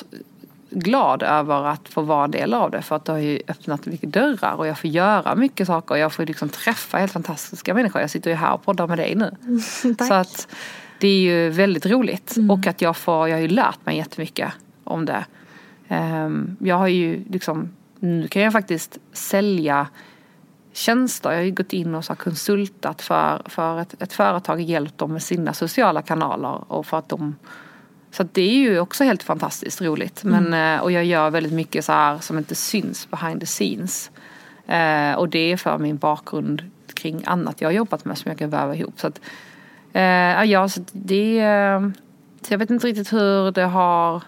[0.69, 4.13] glad över att få vara del av det för att det har ju öppnat mycket
[4.13, 8.01] dörrar och jag får göra mycket saker och jag får liksom träffa helt fantastiska människor.
[8.01, 9.31] Jag sitter ju här och poddar med dig nu.
[10.07, 10.47] så att
[10.99, 12.51] det är ju väldigt roligt mm.
[12.51, 14.53] och att jag får, jag har ju lärt mig jättemycket
[14.83, 15.25] om det.
[15.89, 19.87] Um, jag har ju liksom, nu kan jag faktiskt sälja
[20.73, 21.29] tjänster.
[21.29, 24.97] Jag har ju gått in och så konsultat för, för ett, ett företag och hjälpt
[24.97, 27.35] dem med sina sociala kanaler och för att de
[28.17, 30.23] så det är ju också helt fantastiskt roligt.
[30.23, 30.75] Men, mm.
[30.75, 34.11] Eh, och jag gör väldigt mycket så här som inte syns behind the scenes.
[34.67, 38.39] Eh, och det är för min bakgrund kring annat jag har jobbat med som jag
[38.39, 38.99] kan väva ihop.
[38.99, 39.21] Så att,
[39.93, 41.89] eh, ja, så det, eh,
[42.41, 44.23] så jag vet inte riktigt hur det har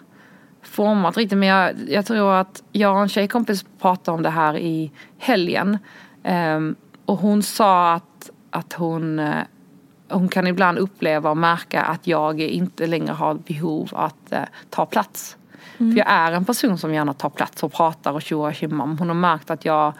[0.62, 1.38] format riktigt.
[1.38, 5.78] Men jag, jag tror att jag och en tjejkompis pratade om det här i helgen.
[6.22, 6.60] Eh,
[7.04, 9.42] och hon sa att, att hon eh,
[10.10, 14.86] hon kan ibland uppleva och märka att jag inte längre har behov att eh, ta
[14.86, 15.36] plats.
[15.78, 15.92] Mm.
[15.92, 18.86] För jag är en person som gärna tar plats och pratar och tjoar och tjimmar.
[18.86, 19.92] Hon har märkt att jag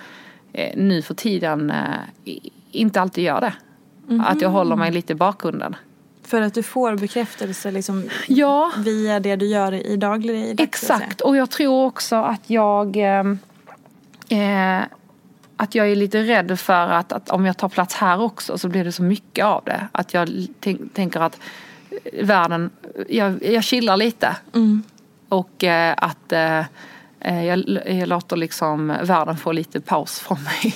[0.52, 2.36] eh, nu för tiden eh,
[2.70, 3.52] inte alltid gör det.
[4.08, 4.20] Mm.
[4.20, 5.76] Att jag håller mig lite i bakgrunden.
[6.22, 8.72] För att du får bekräftelse liksom ja.
[8.78, 13.24] via det du gör i daglig Exakt, och jag tror också att jag eh,
[14.28, 14.84] eh
[15.60, 18.68] att jag är lite rädd för att, att, om jag tar plats här också så
[18.68, 19.88] blir det så mycket av det.
[19.92, 20.28] Att jag
[20.92, 21.38] tänker att
[22.22, 22.70] världen,
[23.08, 24.36] jag, jag chillar lite.
[24.54, 24.82] Mm.
[25.28, 26.58] Och eh, att eh,
[27.20, 30.74] eh, jag, jag låter liksom världen få lite paus från mig.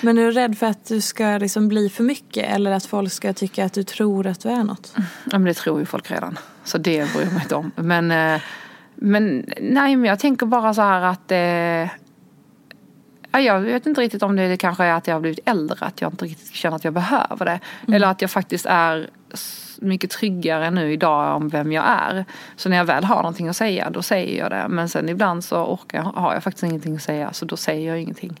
[0.00, 3.12] Men är du rädd för att du ska liksom bli för mycket eller att folk
[3.12, 4.94] ska tycka att du tror att du är något?
[4.96, 6.38] Ja men det tror ju folk redan.
[6.64, 7.72] Så det bryr jag mig inte om.
[7.76, 8.40] Men, eh,
[8.94, 12.03] men nej men jag tänker bara så här att eh,
[13.40, 16.12] jag vet inte riktigt om det kanske är att jag har blivit äldre, att jag
[16.12, 17.60] inte riktigt känner att jag behöver det.
[17.82, 17.94] Mm.
[17.94, 19.10] Eller att jag faktiskt är
[19.78, 22.24] mycket tryggare nu idag om vem jag är.
[22.56, 24.66] Så när jag väl har någonting att säga, då säger jag det.
[24.68, 27.88] Men sen ibland så orkar jag, har jag faktiskt ingenting att säga, så då säger
[27.88, 28.40] jag ingenting.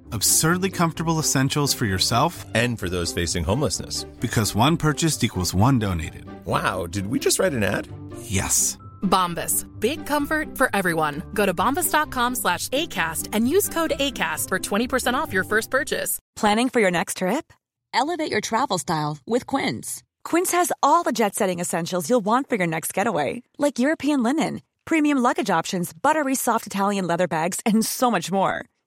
[0.13, 4.03] Absurdly comfortable essentials for yourself and for those facing homelessness.
[4.19, 6.25] Because one purchased equals one donated.
[6.45, 7.87] Wow, did we just write an ad?
[8.23, 8.77] Yes.
[9.01, 9.65] Bombas.
[9.79, 11.23] Big comfort for everyone.
[11.33, 16.19] Go to bombas.com slash ACAST and use code ACAST for 20% off your first purchase.
[16.35, 17.53] Planning for your next trip?
[17.93, 20.03] Elevate your travel style with Quince.
[20.25, 24.23] Quince has all the jet setting essentials you'll want for your next getaway, like European
[24.23, 28.65] linen, premium luggage options, buttery soft Italian leather bags, and so much more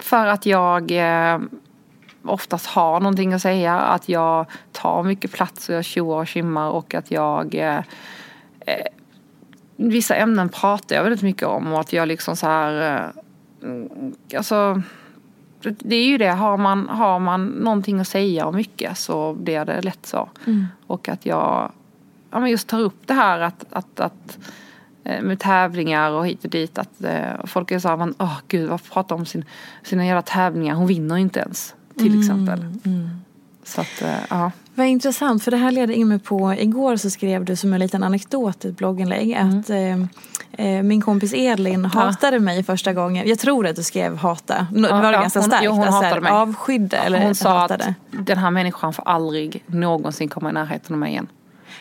[0.00, 1.40] För att jag eh,
[2.22, 3.78] oftast har någonting att säga.
[3.78, 7.78] Att jag tar mycket plats och jag tjoar och tjimmar och att jag eh,
[8.66, 8.86] eh,
[9.76, 13.02] Vissa ämnen pratar jag väldigt mycket om och att jag liksom så här
[13.62, 14.82] eh, Alltså
[15.60, 19.64] det är ju det, har man, har man någonting att säga om mycket så blir
[19.64, 20.28] det lätt så.
[20.46, 20.66] Mm.
[20.86, 21.72] Och att jag
[22.30, 24.38] ja, men just tar upp det här att, att, att
[25.04, 28.68] med tävlingar och hit och dit att eh, folk är så här, man, åh gud
[28.68, 29.44] vad pratar om sin,
[29.82, 31.74] sina jävla tävlingar, hon vinner inte ens.
[31.98, 32.64] Till Mm, exempel.
[33.64, 34.50] Så att, eh, ja.
[34.74, 37.80] Vad intressant, för det här leder in mig på, igår så skrev du som en
[37.80, 39.92] liten anekdot i ett blogginlägg att eh,
[40.66, 43.28] eh, min kompis Elin hatade mig första gången.
[43.28, 45.64] Jag tror att du skrev hata, det var Ja, ganska hon- starkt.
[45.64, 46.32] jo, hon alltså, hatade mig.
[46.32, 47.84] Avskydde eller Hon sa hatade.
[48.18, 51.26] att den här människan får aldrig någonsin komma i närheten av mig igen.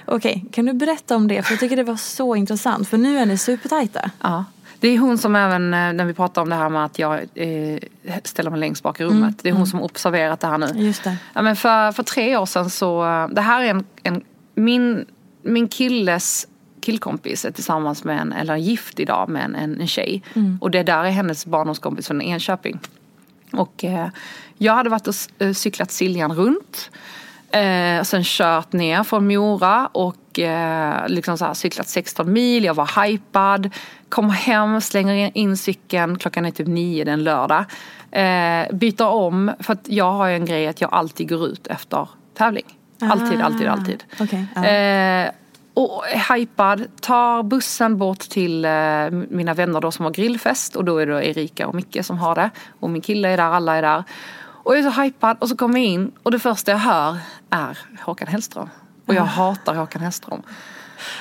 [0.05, 1.43] Okej, kan du berätta om det?
[1.43, 4.11] För jag tycker det var så intressant, för nu är ni supertajta.
[4.21, 4.45] Ja.
[4.79, 7.19] Det är hon som även, eh, när vi pratar om det här med att jag
[7.35, 7.79] eh,
[8.23, 9.21] ställer mig längst bak i rummet.
[9.21, 9.67] Mm, Det är hon mm.
[9.67, 10.67] som observerat det här nu.
[10.75, 11.17] Just det.
[11.33, 14.23] Ja, men för, för tre år sedan så, eh, det här är en, en
[14.55, 15.05] min,
[15.41, 16.47] min killes
[16.81, 20.23] killkompis är tillsammans med en, eller gift idag med en, en, en tjej.
[20.33, 20.57] Mm.
[20.61, 22.79] Och det där är hennes barndomskompis från Enköping.
[23.51, 24.07] Och eh,
[24.57, 26.91] jag hade varit och eh, cyklat Siljan runt.
[27.51, 32.63] Eh, sen kört ner från Mora och eh, liksom så här, cyklat 16 mil.
[32.63, 33.69] Jag var hypad.
[34.09, 36.17] Kommer hem, slänger in- cykeln.
[36.19, 37.65] Klockan är typ nio den lördag.
[38.11, 39.51] Eh, byter om.
[39.59, 42.65] För att jag har ju en grej att jag alltid går ut efter tävling.
[43.01, 44.03] Alltid, Ah, alltid, alltid.
[44.19, 44.65] okej, ja.
[44.65, 45.29] Eh,
[45.73, 48.71] och är hypad, tar bussen bort till eh,
[49.29, 52.35] mina vänner då som har grillfest och då är det Erika och Micke som har
[52.35, 52.49] det.
[52.79, 54.03] Och min kille är där, alla är där.
[54.64, 57.18] Och jag är så hypad och så kommer jag in och det första jag hör
[57.49, 58.70] är Håkan Hellström.
[59.05, 60.41] Och jag hatar Håkan Hellström.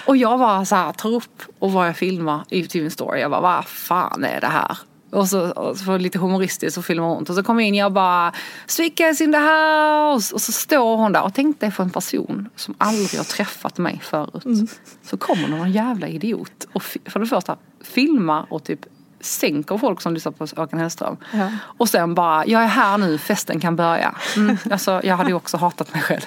[0.06, 3.20] Och jag bara så här tar upp och vad jag filmar i min story.
[3.20, 4.78] Jag bara, vad fan är det här?
[5.10, 7.24] Och så, och så lite humoristiskt så filmar hon.
[7.28, 8.32] Och så kommer jag in och jag bara,
[8.66, 10.34] Svicka is in the house!
[10.34, 13.78] Och så står hon där och tänk dig för en person som aldrig har träffat
[13.78, 14.70] mig förut.
[15.02, 18.80] Så kommer någon jävla idiot och för det första filmar och typ
[19.20, 21.16] sänker folk som lyssnar på Håkan Hellström.
[21.32, 21.50] Ja.
[21.62, 24.14] Och sen bara, jag är här nu, festen kan börja.
[24.36, 26.26] Mm, alltså, jag hade ju också hatat mig själv.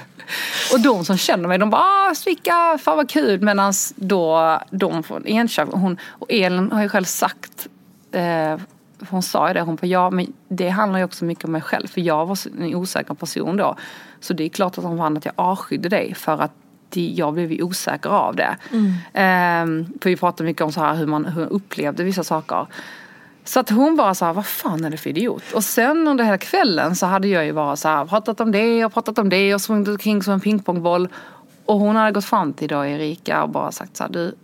[0.73, 3.41] Och de som känner mig, de bara, ah, Svicka, fan vad kul.
[3.41, 7.67] Medan då de från Enköping, hon, och Elin har ju själv sagt,
[8.11, 8.57] eh,
[9.09, 11.61] hon sa ju det, hon bara, ja men det handlar ju också mycket om mig
[11.61, 11.87] själv.
[11.87, 13.75] För jag var en osäker person då.
[14.19, 16.51] Så det är klart att hon fann att jag avskydde dig för att
[16.91, 18.57] det, jag blev ju osäker av det.
[19.13, 22.67] Ehm, för vi pratade mycket om så här hur man hur upplevde vissa saker.
[23.43, 25.43] Så att hon bara så här, vad fan är det för idiot?
[25.55, 28.85] Och sen under hela kvällen så hade jag ju bara så här, pratat om det
[28.85, 31.07] och pratat om det och sprungit omkring som en pingpongboll.
[31.65, 34.35] Och hon hade gått fram till då Erika och bara sagt så här, du,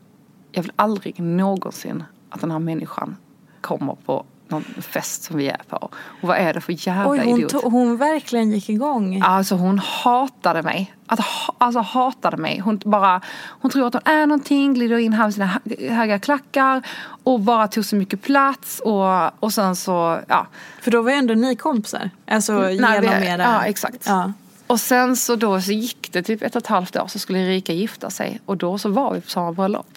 [0.51, 3.15] jag vill aldrig någonsin att den här människan
[3.61, 5.77] kommer på någon fest som vi är på.
[6.21, 7.53] Och vad är det för jävla Oj, hon, idiot?
[7.53, 9.21] to- hon verkligen gick igång.
[9.25, 10.93] Alltså hon hatade mig.
[11.07, 12.59] Att, ha- alltså hatade mig.
[12.59, 16.19] Hon bara, hon tror att hon är någonting, glider in här med sina hö- höga
[16.19, 16.81] klackar
[17.23, 20.47] och bara tog så mycket plats och, och sen så, ja.
[20.81, 22.09] För då var ju ändå ni kompisar.
[22.27, 23.43] Alltså Nej, genom vi- era...
[23.43, 24.03] Ja, exakt.
[24.07, 24.33] Ja.
[24.67, 27.39] Och sen så då så gick det typ ett och ett halvt år så skulle
[27.39, 29.87] Erika gifta sig och då så var vi på samma bröllop.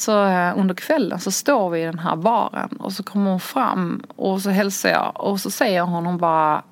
[0.00, 3.40] Så eh, under kvällen så står vi i den här baren och så kommer hon
[3.40, 6.62] fram och så hälsar jag och så säger hon, hon bara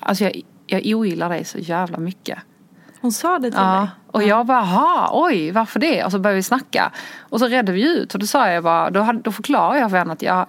[0.00, 0.32] Alltså jag,
[0.66, 2.38] jag ogillar dig så jävla mycket.
[3.00, 3.88] Hon sa det till Ja, dig?
[4.06, 6.04] och jag bara, "Ha, oj, varför det?
[6.04, 6.92] Och så började vi snacka.
[7.20, 9.90] Och så redde vi ut och då sa jag bara, då, hade, då förklarade jag
[9.90, 10.46] för henne att jag,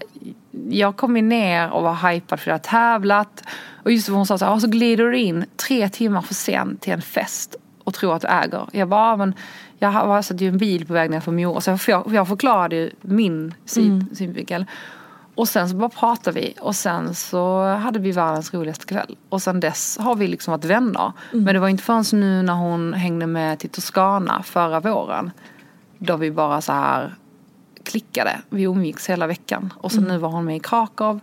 [0.69, 3.43] jag kom ner och var hypad för att jag hade tävlat.
[3.83, 6.33] Och just det, hon sa så här, "Ja, så glider du in tre timmar för
[6.33, 8.67] sent till en fest och tror att du äger.
[8.71, 9.33] Jag bara, "Ja, men
[9.91, 11.61] jag var satt ju en bil på väg ner från Mora.
[11.61, 14.65] Så jag, jag, jag förklarade ju min syd, synvinkel.
[15.35, 19.17] Och sen så bara pratade vi och sen så hade vi världens roligaste kväll.
[19.29, 21.11] Och sen dess har vi liksom varit vänner.
[21.31, 21.43] Mm.
[21.45, 25.31] Men det var inte förrän nu när hon hängde med till Toscana förra våren.
[25.97, 27.15] Då vi bara så här
[27.83, 28.41] klickade.
[28.49, 29.73] Vi umgicks hela veckan.
[29.77, 30.09] Och så Mm.
[30.09, 31.19] nu var hon med i Krakow.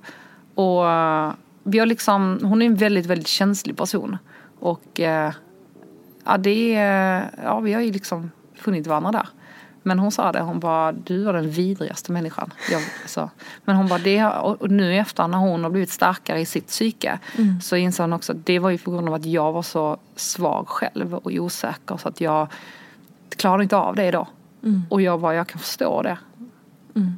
[0.55, 1.33] Och eh,
[1.63, 4.19] vi har liksom, hon är en väldigt, väldigt känslig person.
[4.61, 5.33] Och eh,
[6.25, 8.31] ja, det är, ja, vi har ju liksom
[8.61, 9.29] funnit varandra där.
[9.83, 12.53] Men hon sa det, hon bara, du var den vidrigaste människan.
[12.71, 13.31] Jag, så.
[13.65, 16.67] Men hon bara, det, och nu i efterhand när hon har blivit starkare i sitt
[16.67, 17.61] psyke Mm.
[17.61, 19.97] så inser hon också att det var ju på grund av att jag var så
[20.17, 22.49] svag själv och osäker så att jag
[23.37, 24.29] klarade inte av det då.
[24.63, 24.83] Mm.
[24.91, 26.19] Och jag bara, jag kan förstå det.
[26.95, 27.13] Mm.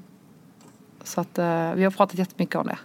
[1.05, 2.79] Så att eh, vi har pratat jättemycket om det.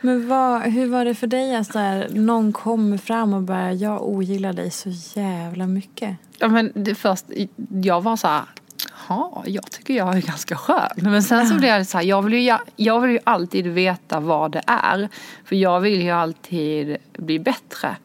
[0.00, 4.02] Men vad, hur var det för dig att här, någon kommer fram och bara jag
[4.02, 4.88] ogillar dig så
[5.20, 6.16] jävla mycket?
[6.38, 7.24] Ja, men det först,
[7.82, 8.42] jag var så här,
[9.08, 10.90] ja, jag tycker jag är ganska skön.
[10.96, 14.20] Men sen så blev jag så här, jag vill, ju, jag vill ju alltid veta
[14.20, 15.08] vad det är.
[15.44, 17.96] För jag vill ju alltid bli bättre.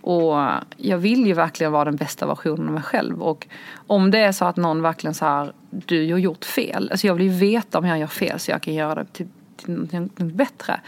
[0.00, 0.36] Och
[0.76, 3.22] jag vill ju verkligen vara den bästa versionen av mig själv.
[3.22, 3.46] Och
[3.86, 6.88] om det är så att någon verkligen så här, du har gjort fel.
[6.90, 9.28] Alltså jag vill ju veta om jag gör fel så jag kan göra det till,
[9.58, 10.80] till något bättre.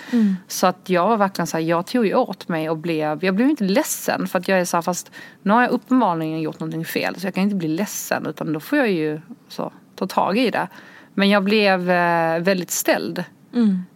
[0.49, 3.35] Så att jag var verkligen så här, jag tog ju åt mig och blev, jag
[3.35, 5.11] blev inte ledsen för att jag är så här, fast
[5.43, 8.61] nu har jag uppenbarligen gjort någonting fel så jag kan inte bli ledsen utan då
[8.61, 10.69] får jag ju så, ta tag i det.
[11.15, 13.25] Men jag blev eh, väldigt ställd.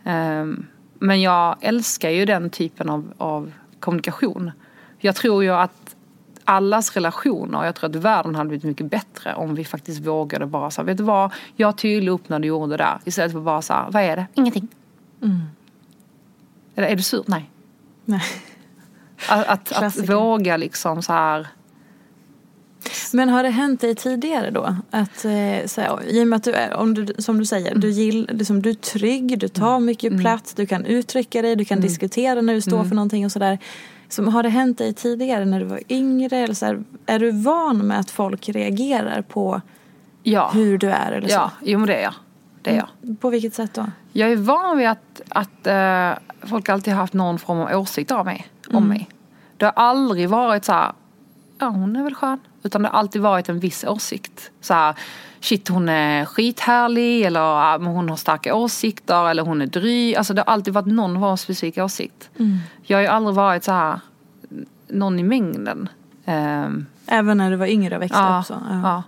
[0.05, 0.67] Ehm,
[0.99, 4.51] men jag älskar ju den typen av, av kommunikation.
[4.99, 5.97] Jag tror ju att
[6.45, 10.71] allas relationer, jag tror att världen hade blivit mycket bättre om vi faktiskt vågade bara
[10.71, 13.01] säga, vet du vad, jag tydde upp när du gjorde det där.
[13.05, 14.27] Istället för bara säga, vad är det?
[14.35, 14.69] Ingenting.
[16.75, 17.25] Eller är du sur?
[17.27, 17.51] Nej.
[18.05, 18.23] Nej.
[19.29, 21.47] Att, att, att våga liksom så här.
[23.13, 24.77] Men har det hänt dig tidigare då?
[24.91, 27.75] Att, eh, så här, I och med att du är, om du, som du säger,
[27.75, 31.65] du, gill, liksom, du är trygg, du tar mycket plats, du kan uttrycka dig, du
[31.65, 33.59] kan diskutera när du står för någonting och sådär.
[34.15, 36.37] Så har det hänt dig tidigare när du var yngre?
[36.37, 39.61] Eller så här, är du van med att folk reagerar på
[40.23, 41.13] Ja, hur du är?
[41.13, 41.35] Eller så?
[41.35, 42.15] ja jo men det är jag.
[42.63, 43.21] Det är jag.
[43.21, 43.87] På vilket sätt då?
[44.13, 46.11] Jag är van vid att, att eh,
[46.49, 49.09] folk alltid har haft någon form av åsikt av mig, om mig.
[49.57, 50.93] Det har aldrig varit så här,
[51.59, 52.39] ja hon är väl skön.
[52.63, 54.51] Utan det har alltid varit en viss åsikt.
[54.61, 54.95] Så här,
[55.45, 60.17] shit hon är skithärlig eller ja, hon har starka åsikter eller hon är dryg.
[60.17, 62.31] Alltså det har alltid varit någon av specifik åsikt.
[62.83, 64.01] Jag har ju aldrig varit så här,
[64.89, 65.89] någon i mängden.
[66.25, 68.55] Ehm, Även när du var yngre och växte ja, upp så?
[68.71, 69.03] ja.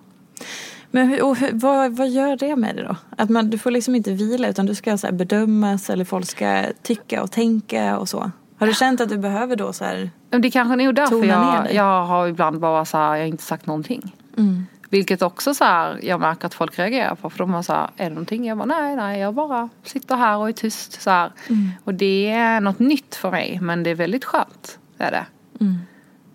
[0.91, 2.97] Men hur, hur, vad, vad gör det med dig då?
[3.16, 6.64] Att man, du får liksom inte vila utan du ska så bedömas eller folk ska
[6.82, 8.30] tycka och tänka och så.
[8.59, 11.74] Har du känt att du behöver då så här det är kanske nog därför jag,
[11.74, 14.14] jag har ibland bara så här, jag har inte sagt någonting.
[14.37, 14.66] Mm.
[14.91, 17.30] Vilket också så här, jag märker att folk reagerar på.
[17.30, 18.47] För de har så här, är det någonting?
[18.47, 21.03] Jag bara, nej, nej, jag bara sitter här och är tyst.
[21.03, 21.32] Så här.
[21.49, 21.70] Mm.
[21.84, 24.78] Och det är något nytt för mig, men det är väldigt skönt.
[24.97, 25.26] Det är det.
[25.61, 25.78] Mm.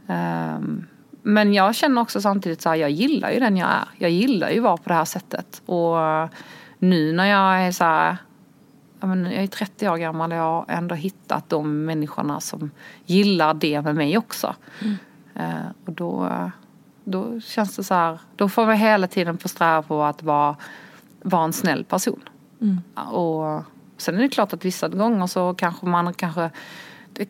[0.07, 0.85] Ehm,
[1.21, 3.87] men jag känner också samtidigt så här, jag gillar ju den jag är.
[3.97, 5.61] Jag gillar ju att vara på det här sättet.
[5.65, 5.97] Och
[6.79, 8.17] nu när jag är så här,
[9.01, 12.71] jag, är 30 år gammal och jag har ändå hittat de människorna som
[13.05, 14.55] gillar det med mig också.
[15.35, 16.29] Eh, och då,
[17.03, 20.55] då känns det så här, då får vi hela tiden på sträva på att vara,
[21.21, 22.29] vara en snäll person.
[22.95, 23.63] Och
[23.97, 26.49] sen är det klart att vissa gånger så kanske man kanske
[27.13, 27.29] det,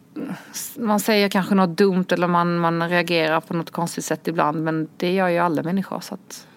[0.78, 4.88] man säger kanske något dumt eller man, man reagerar på något konstigt sätt ibland men
[4.98, 6.48] det gör ju alla människor så att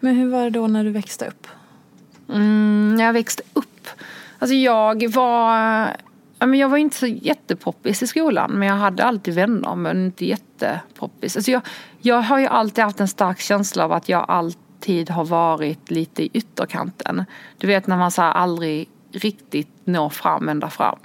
[0.00, 1.46] Men hur var det då när du växte upp?
[2.28, 3.88] Mm, när jag växte upp.
[4.38, 5.88] Alltså jag var...
[6.46, 10.26] men Jag var inte så jättepoppis i skolan men jag hade alltid vänner men inte
[10.26, 11.36] jättepoppis.
[11.36, 11.62] Alltså jag,
[11.98, 16.22] jag har ju alltid haft en stark känsla av att jag alltid har varit lite
[16.22, 17.24] i ytterkanten.
[17.58, 20.98] Du vet när man så aldrig riktigt når fram ända fram.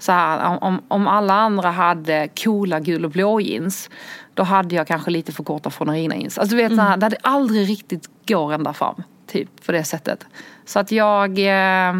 [0.00, 3.90] Så här, om, om alla andra hade coola gul och blå jeans
[4.34, 6.38] då hade jag kanske lite för korta från jeans.
[6.38, 9.02] Alltså du vet, så här, det hade aldrig riktigt går ända fram.
[9.26, 10.26] Typ på det sättet.
[10.64, 11.94] Så att jag eh,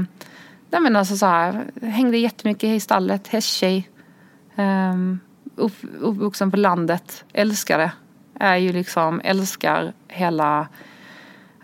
[0.71, 3.91] nej men alltså så här, hängde jättemycket i stallet, hästtjej.
[4.57, 5.21] Um,
[5.57, 7.93] upp, uppvuxen på landet, älskar det.
[8.41, 10.69] Är ju liksom, älskar hela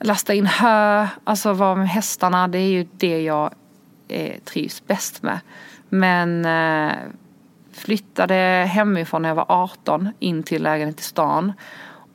[0.00, 2.48] lasta in hö, alltså vara med hästarna.
[2.48, 3.54] Det är ju det jag
[4.08, 5.40] eh, trivs bäst med.
[5.88, 6.96] Men eh,
[7.72, 8.34] flyttade
[8.68, 11.52] hemifrån när jag var 18 in till lägenhet i stan.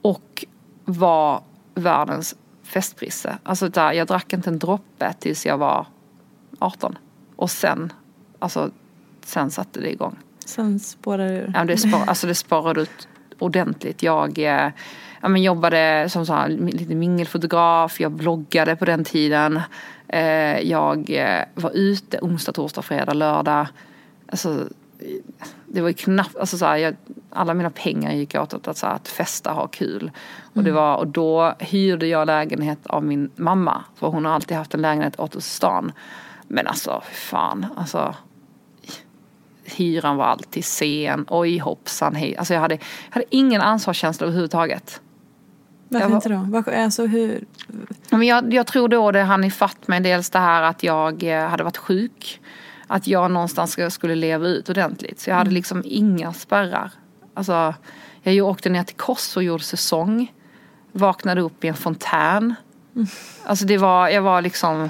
[0.01, 0.45] Och
[0.85, 1.41] var
[1.75, 3.37] världens festprisse.
[3.43, 5.87] Alltså där, jag drack inte en droppe tills jag var
[6.60, 6.97] 18.
[7.36, 7.93] Och sen,
[8.39, 8.72] alltså,
[9.26, 10.16] sen satte det igång.
[10.45, 11.51] Sen spårar du ur?
[11.55, 13.07] Ja, det, spår, alltså det spårade ut
[13.39, 14.03] ordentligt.
[14.03, 14.72] Jag eh,
[15.22, 19.62] ja, men jobbade som så här, lite mingelfotograf, jag bloggade på den tiden.
[20.07, 23.68] Eh, jag eh, var ute onsdag, torsdag, fredag, lördag.
[24.32, 24.68] Alltså,
[25.66, 26.95] det var ju knappt, alltså så här, jag,
[27.30, 30.12] alla mina pengar gick åt att, att, att festa, ha kul.
[30.53, 33.84] Och, det var, och då hyrde jag lägenhet av min mamma.
[33.95, 35.91] För hon har alltid haft en lägenhet åt oss i stan.
[36.49, 38.15] Men alltså, fan, alltså.
[39.63, 42.37] Hyran var alltid sen, oj hoppsan hej.
[42.37, 45.01] Alltså jag hade, jag hade ingen ansvarskänsla överhuvudtaget.
[45.89, 46.45] Varför var- inte då?
[46.47, 47.45] Varför, alltså hur?
[48.09, 51.47] Men jag, jag tror då det hann ifatt mig dels det här att jag eh,
[51.47, 52.41] hade varit sjuk.
[52.87, 55.19] Att jag någonstans skulle leva ut ordentligt.
[55.19, 56.91] Så jag hade liksom inga spärrar.
[57.33, 57.73] Alltså,
[58.21, 60.33] jag åkte ner till Kos och gjorde säsong.
[60.91, 62.55] Vaknade upp i en fontän.
[63.43, 64.89] Alltså det var, jag var liksom...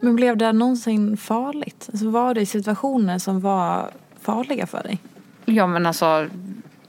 [0.00, 1.88] Men blev det någonsin farligt?
[1.92, 3.90] Alltså var det situationer som var
[4.20, 4.98] farliga för dig?
[5.44, 6.26] Ja men alltså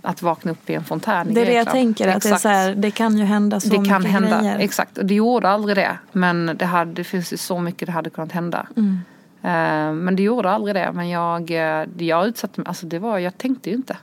[0.01, 1.75] att vakna upp i en fontän Det är det jag Grekland.
[1.75, 4.41] tänker, att det, är så här, det kan ju hända så det kan mycket hända,
[4.41, 4.59] grejer.
[4.59, 4.97] exakt.
[4.97, 5.97] Och det gjorde aldrig det.
[6.11, 8.67] Men det, hade, det finns ju så mycket det hade kunnat hända.
[8.77, 8.99] Mm.
[9.41, 10.91] Eh, men det gjorde aldrig det.
[10.93, 13.97] Men jag, eh, jag utsatte mig, alltså det var, jag tänkte ju inte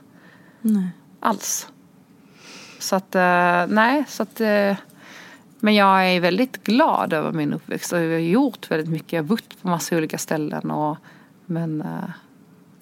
[0.61, 0.89] Nej.
[1.19, 1.67] alls.
[2.79, 4.75] Så att, eh, nej, så att eh,
[5.59, 9.13] men jag är väldigt glad över min uppväxt och jag har gjort väldigt mycket.
[9.13, 10.97] Jag har bott på massa olika ställen och
[11.45, 11.87] men eh,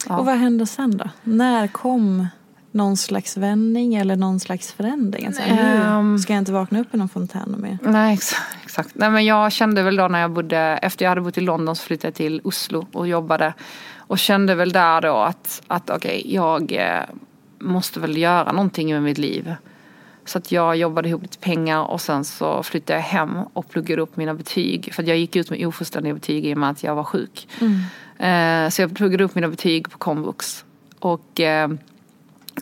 [0.08, 0.18] ja.
[0.18, 1.10] Och vad hände sen då?
[1.24, 2.28] När kom
[2.72, 5.26] någon slags vändning eller någon slags förändring?
[5.26, 6.20] Alltså, nu Ehm.
[6.20, 7.78] ska jag inte vakna upp i någon fontän mer.
[7.82, 8.96] Nej exakt, exakt.
[8.96, 11.76] Nej men jag kände väl då när jag bodde, efter jag hade bott i London
[11.76, 13.54] så flyttade jag till Oslo och jobbade.
[13.98, 17.04] Och kände väl där då att, att okej jag eh,
[17.60, 19.56] måste väl göra någonting med mitt liv.
[20.28, 24.02] Så att jag jobbade ihop lite pengar och sen så flyttade jag hem och pluggade
[24.02, 24.94] upp mina betyg.
[24.94, 27.48] För att jag gick ut med ofullständiga betyg i och med att jag var sjuk.
[28.18, 30.66] Eh, så jag pluggade upp mina betyg på komvux.
[31.00, 31.70] Och, eh,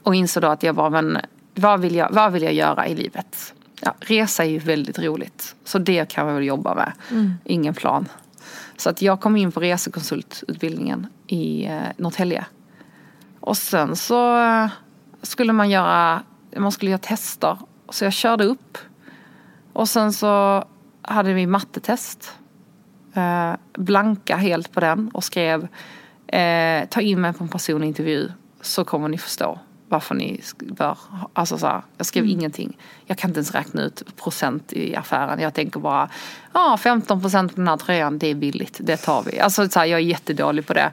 [0.03, 1.18] och insåg då att jag var, men
[1.55, 3.53] vad vill jag, vad vill jag göra i livet?
[3.82, 5.55] Ja, resa är ju väldigt roligt.
[5.63, 6.91] Så det kan jag väl jobba med.
[7.43, 8.07] Ingen plan.
[8.78, 12.45] Så att jag kom in på resekonsultutbildningen i eh, Norrtälje.
[13.39, 14.39] Och sen så
[15.22, 16.24] skulle man göra,
[16.56, 17.58] man skulle göra tester.
[17.89, 18.78] Så jag körde upp.
[19.74, 20.64] Och sen så
[21.01, 22.34] hade vi mattetest.
[23.14, 25.68] Eh, blanka helt på den och skrev
[26.28, 28.32] eh, ta in mig på en personintervju
[28.62, 30.97] så kommer ni förstå varför ni bör
[31.34, 32.78] Alltså så här, jag skrev ingenting.
[33.06, 35.39] Jag kan inte ens räkna ut procent i affären.
[35.39, 36.10] Jag tänker bara,
[36.53, 39.39] ja 15 procent på den här tröjan, det är billigt, det tar vi.
[39.39, 40.91] Alltså så här, jag är jättedålig på det.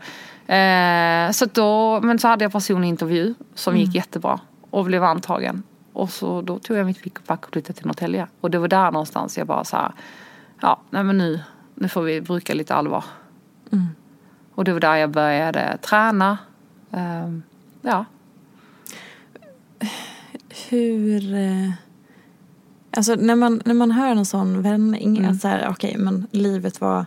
[0.56, 4.40] Eh, så då, men så hade jag personintervju som gick jättebra
[4.72, 5.62] och blev antagen.
[5.92, 8.26] Och så då tog jag mitt pick och pack och flyttade till Norrtälje.
[8.40, 9.92] Och det var där någonstans jag bara så här,
[10.60, 11.40] ja nej men nu,
[11.74, 13.04] nu får vi bruka lite allvar.
[14.54, 16.38] Och det var där jag började träna.
[16.90, 17.42] Ehm,
[17.82, 18.04] ja.
[20.68, 21.34] Hur...
[21.34, 21.70] eh,
[22.96, 25.30] Alltså när man, när man hör en sån vändning, Mm.
[25.30, 27.06] att så här, okej men livet var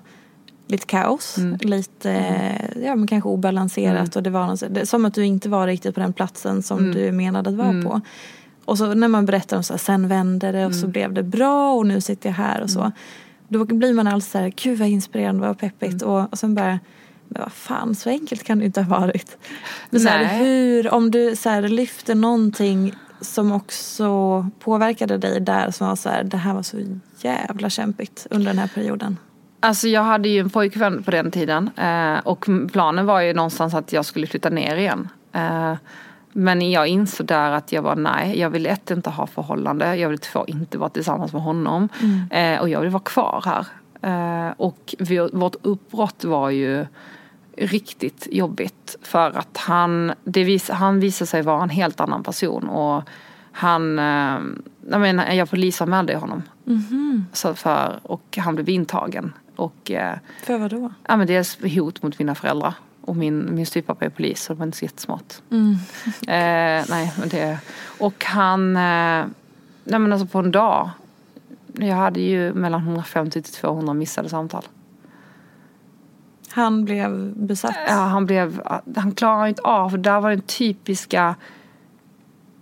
[0.68, 1.58] lite kaos, Mm.
[1.62, 5.68] lite, eh, ja men kanske obalanserat och det var något, som att du inte var
[5.68, 6.92] riktigt på den platsen som Mm.
[6.96, 8.02] du menade att vara på.
[8.66, 10.82] Och så när man berättar om så här, sen vände det och Mm.
[10.82, 12.92] så blev det bra och nu sitter jag här och så.
[13.48, 16.14] Då blir man alltid så här, gud vad inspirerande, vad peppigt Mm.
[16.14, 16.80] och, och sen bara
[17.28, 19.38] men vad fan, så enkelt kan det inte ha varit.
[19.90, 25.72] Men så här, hur, om du så här, lyfter någonting som också påverkade dig där
[25.72, 26.78] som var så här, det här var så
[27.22, 29.18] jävla kämpigt under den här perioden.
[29.66, 33.74] Alltså jag hade ju en pojkvän på den tiden eh, och planen var ju någonstans
[33.74, 35.10] att jag skulle flytta ner igen.
[35.34, 35.74] Eh,
[36.32, 40.10] men jag insåg där att jag var nej, jag vill ett inte ha förhållande, jag
[40.10, 41.90] vill två inte vara tillsammans med honom
[42.32, 43.66] eh, och jag vill vara kvar här.
[44.58, 44.96] Och
[45.34, 46.86] vårt uppbrott var ju
[47.58, 52.70] riktigt jobbigt för att han, det vis, han visade sig vara en helt annan person
[52.70, 53.04] och
[53.52, 53.98] han,
[54.90, 56.44] jag menar, jag polisanmälde honom.
[57.34, 59.34] Så för, och han blev intagen.
[59.56, 60.94] Och eh, För vad då?
[61.08, 62.74] ja, men dels hot mot mina föräldrar.
[63.02, 65.34] Och min, min styvpappa är polis så det var inte så jättesmart.
[66.28, 67.60] Eh, nej, men det,
[68.00, 69.26] och han, eh,
[69.84, 70.90] nej men alltså på en dag.
[71.74, 74.64] Jag hade ju mellan 150 till 200 missade samtal.
[76.50, 77.76] Han blev besatt.
[77.88, 78.62] Ja, han blev,
[78.96, 81.36] han klarade inte av, för där var den typiska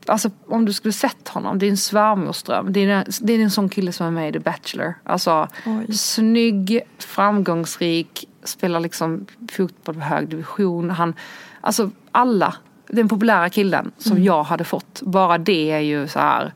[0.06, 2.74] Alltså om du skulle sett honom, det är en svärmorsdröm.
[2.74, 4.94] Det är, en, det är en sån kille som är med i The Bachelor.
[5.04, 5.94] Alltså Oj.
[5.94, 10.90] snygg, framgångsrik, spelar liksom fotboll på hög division.
[10.90, 11.14] Han,
[11.62, 12.56] alltså alla,
[12.88, 15.02] den populära killen som jag hade fått.
[15.02, 16.54] Bara det är ju så här.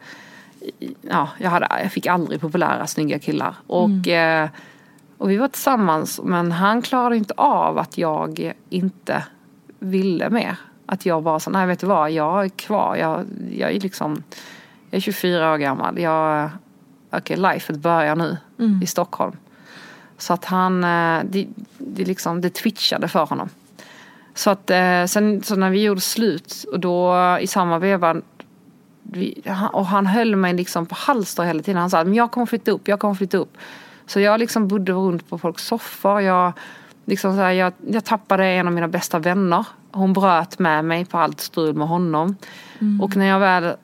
[1.02, 3.56] Ja, jag, hade, jag fick aldrig populära snygga killar.
[3.68, 4.50] Och, eh,
[5.18, 9.24] och vi var tillsammans men han klarade inte av att jag inte
[9.80, 10.58] ville mer.
[10.90, 12.96] Att jag bara så, nej vet du vad, jag är kvar.
[12.96, 14.24] Jag, jag är liksom,
[14.90, 16.00] jag är 24 år gammal.
[16.00, 16.50] Jag,
[17.10, 18.84] okej, okay, lifet börjar nu Mm.
[18.84, 19.36] i Stockholm.
[20.18, 23.50] Så att han, eh, det, det, liksom, det twitchade för honom.
[24.34, 28.22] Så att eh, sen så när vi gjorde slut och då i samma veva
[29.72, 31.82] och han höll mig liksom på halster hela tiden.
[31.82, 33.58] Han sa men jag kommer flytta upp, jag kommer flytta upp.
[34.06, 36.22] Så jag liksom bodde runt på folks soffor.
[36.22, 36.54] Jag,
[37.08, 39.66] liksom så här, jag, jag tappade en av mina bästa vänner.
[39.92, 42.36] Hon bröt med mig på allt strul med honom.
[43.02, 43.76] Och när jag väl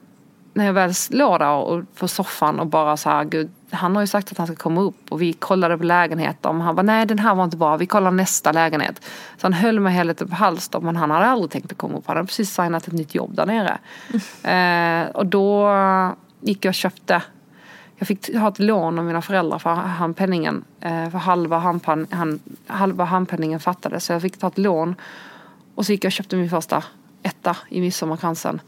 [0.53, 4.03] när jag väl låg där och, på soffan och bara så här, gud, han har
[4.03, 6.82] ju sagt att han ska komma upp och vi kollade på lägenheter och han bara,
[6.82, 9.05] nej den här var inte bra, vi kollar nästa lägenhet.
[9.38, 11.97] Så han höll mig hela tiden på halster men han hade aldrig tänkt att komma
[11.97, 13.78] upp, han hade precis signat ett nytt jobb där nere.
[14.43, 15.69] Eh, och då
[16.41, 17.21] gick jag och köpte
[18.04, 20.64] jag fick ha ett lån av mina föräldrar för handpenningen.
[20.80, 24.06] Eh, för halva, handpan, han, halva handpenningen fattades.
[24.06, 24.95] Så jag fick ta ett lån.
[25.76, 26.84] Och så gick jag och köpte min första
[27.22, 28.62] etta i Midsommarkransen.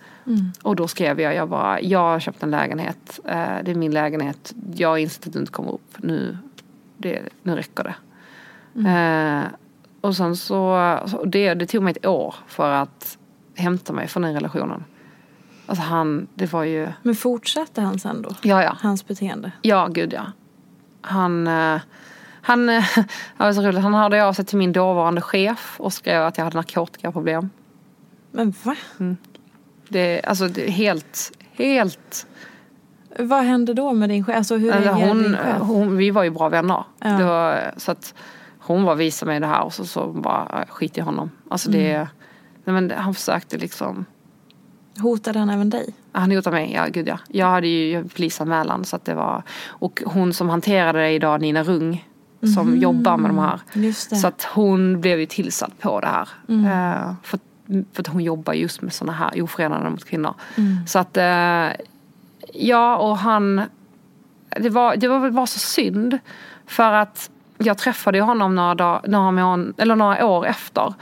[0.62, 3.20] Och då skrev jag, jag bara, jag har köpt en lägenhet.
[3.26, 4.54] Eh, det är min lägenhet.
[4.76, 5.96] Jag har insett att du inte kommer upp.
[5.98, 6.38] Nu,
[6.98, 7.96] det, nu räcker det.
[8.90, 9.44] Eh,
[10.02, 13.18] och sen så det, det tog mig ett år för att
[13.56, 14.84] hämta mig från den relationen.
[15.66, 18.30] Alltså han, det var ju, Men fortsatte han sen då?
[18.42, 18.78] ja ja.
[18.82, 19.52] Hans beteende?
[19.62, 20.26] Ja, gud ja.
[21.02, 21.80] Han, eh,
[22.42, 22.84] han, eh,
[23.38, 23.82] det var så roligt.
[23.82, 27.50] han hörde av sig till min dåvarande chef och skrev att jag hade narkotikaproblem.
[28.32, 28.76] Men va?
[29.90, 32.28] Det, alltså det helt, helt...
[33.20, 34.38] Vad hände då med din chef?
[34.38, 35.62] Alltså hur reagerade hon, din chef?
[35.62, 36.84] hon, vi var ju bra vänner.
[37.00, 37.18] Ja.
[37.28, 38.14] Var, så att
[38.60, 41.32] hon var visade mig det här och så, så bara skit i honom.
[41.50, 42.08] Alltså det, Mm.
[42.64, 44.06] nej men han försökte liksom
[45.00, 45.94] Hotade han även dig?
[46.12, 47.20] Han hotade mig, ja gud ja.
[47.28, 51.64] Jag hade ju polisanmälan så att det var Och hon som hanterade det idag, Nina
[51.64, 52.08] Rung
[52.56, 53.60] Som jobbar med de här.
[53.74, 53.94] Mm.
[53.94, 57.40] Så att hon blev ju tillsatt på det här Eh, för,
[57.94, 60.88] för att hon jobbar just med sådana här ofredanden mot kvinnor Mm.
[60.88, 61.86] Så att eh,
[62.54, 63.62] Ja och han
[64.50, 66.20] Det var, det var bara så synd
[66.66, 70.94] För att jag träffade honom några, dag, några, mån, eller några år efter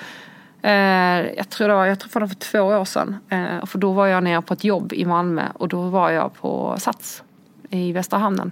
[0.63, 3.15] Eh, jag tror det var, jag träffade honom för två år sedan.
[3.29, 6.33] Eh, för då var jag nere på ett jobb i Malmö och då var jag
[6.33, 7.23] på Sats
[7.69, 8.51] i Västra hamnen.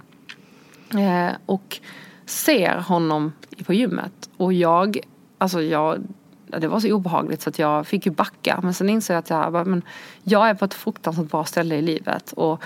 [0.94, 1.80] Eh, och
[2.26, 3.32] ser honom
[3.66, 4.98] på gymmet och jag,
[5.38, 6.02] alltså jag,
[6.46, 8.60] det var så obehagligt så att jag fick ju backa.
[8.62, 9.82] Men sen insåg jag att jag, bara, men
[10.22, 12.62] jag är på ett fruktansvärt bra ställe i livet och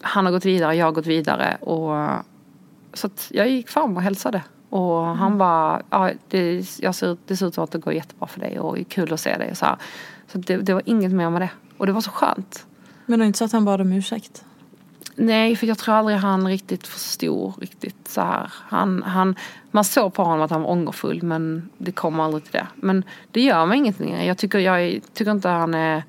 [0.00, 2.08] han har gått vidare, jag har gått vidare och
[2.94, 4.42] så att jag gick fram och hälsade.
[4.72, 8.28] Och han bara, ja, det, jag ser, det ser ut som att det går jättebra
[8.28, 9.50] för dig och det är kul att se dig.
[9.50, 9.76] Och så här.
[10.32, 11.50] så det, det var inget mer med det.
[11.78, 12.66] Och det var så skönt.
[13.06, 14.44] Men det var inte så att han bad om ursäkt?
[15.14, 18.52] Nej, för jag tror aldrig han riktigt förstod riktigt så här.
[18.52, 19.36] Han, han,
[19.70, 22.66] man såg på honom att han var ångerfull men det kom aldrig till det.
[22.74, 24.26] Men det gör mig ingenting.
[24.26, 26.02] Jag tycker, jag är- tycker inte han är...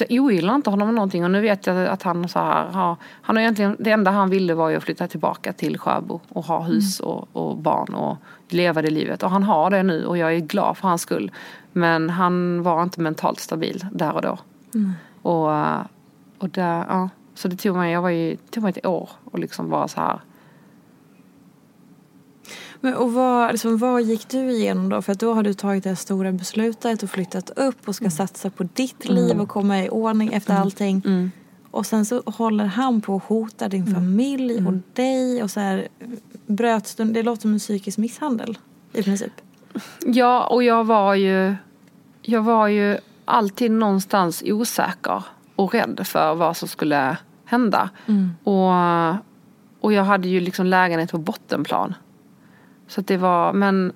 [0.00, 2.96] Alltså jag ogillar inte honom någonting och nu vet jag att han så här har...
[3.22, 6.44] Han har egentligen, det enda han ville var ju att flytta tillbaka till Sjöbo och
[6.44, 8.16] ha hus och, och barn och
[8.48, 9.22] leva det livet.
[9.22, 11.30] Och han har det nu och jag är glad för hans skull.
[11.72, 14.38] Men han var inte mentalt stabil där och då.
[15.22, 15.80] Och, eh,
[16.38, 17.08] och där, ja.
[17.34, 20.00] Så det tog mig, jag var ju, tog mig ett år och liksom vara så
[20.00, 20.20] här.
[22.80, 25.02] Men, och vad, liksom, vad gick du igenom då?
[25.02, 28.10] För att då har du tagit det här stora beslutet och flyttat upp och ska
[28.10, 31.30] satsa på ditt liv och komma i ordning efter allting.
[31.70, 35.88] Och sen så håller han på att hota din familj och dig och så här
[36.46, 38.58] bröts du, det låter som en psykisk misshandel
[38.92, 39.32] i princip.
[40.06, 41.54] Ja, och jag var ju,
[42.22, 45.22] jag var ju alltid någonstans osäker
[45.56, 47.90] och rädd för vad som skulle hända.
[48.44, 48.70] Och,
[49.80, 51.94] och jag hade ju liksom lägenhet på bottenplan.
[52.88, 53.92] Så det var, men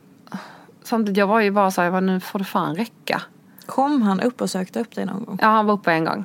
[0.82, 3.22] samtidigt jag var ju bara så här, nu får det fan räcka.
[3.66, 5.38] Kom han upp och sökte upp dig någon gång?
[5.42, 6.24] Ja, han var uppe en gång.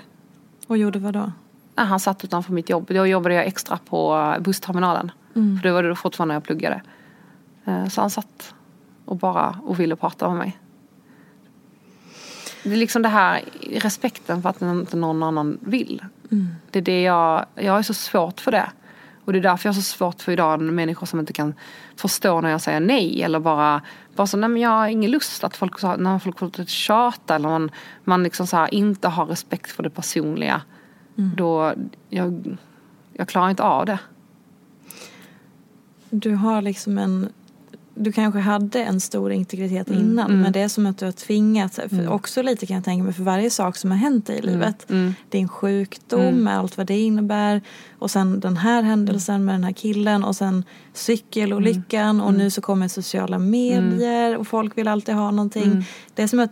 [0.67, 1.31] Och gjorde vad då?
[1.75, 2.85] Ja, han satt utanför mitt jobb.
[2.87, 5.11] Då jobbade jag extra på bussterminalen.
[5.33, 6.81] För det var det fortfarande jag pluggade.
[7.65, 8.53] Eh, Så han satt
[9.05, 10.57] och bara och ville prata med mig.
[12.63, 13.41] Det är liksom det här
[13.71, 16.05] respekten för att inte någon annan vill.
[16.71, 18.69] Det är det jag, jag är så svårt för det.
[19.27, 21.53] Och det är därför jag har så svårt för idag människor som inte kan
[21.95, 23.23] förstå när jag säger nej.
[23.23, 23.81] Eller bara,
[24.15, 27.49] bara så, nej men jag har ingen lust att folk, när folk får tjata eller
[27.49, 27.71] man,
[28.03, 30.61] man liksom så här, inte har respekt för det personliga.
[31.15, 31.73] Då,
[32.09, 32.57] jag,
[33.13, 33.99] jag klarar inte av det.
[36.09, 37.29] Du har liksom en
[37.99, 40.41] du kanske hade en stor integritet Mm, innan mm.
[40.41, 42.07] men det är som att du har tvingats, Mm.
[42.11, 44.89] också lite kan jag tänka mig för varje sak som har hänt dig i livet.
[44.89, 45.13] Mm.
[45.29, 46.43] Din sjukdom Mm.
[46.43, 47.61] med allt vad det innebär
[47.99, 52.41] och sen den här händelsen med den här killen och sen cykelolyckan och Mm.
[52.41, 55.63] nu så kommer sociala medier och folk vill alltid ha någonting.
[55.63, 55.83] Mm.
[56.15, 56.51] Det är som att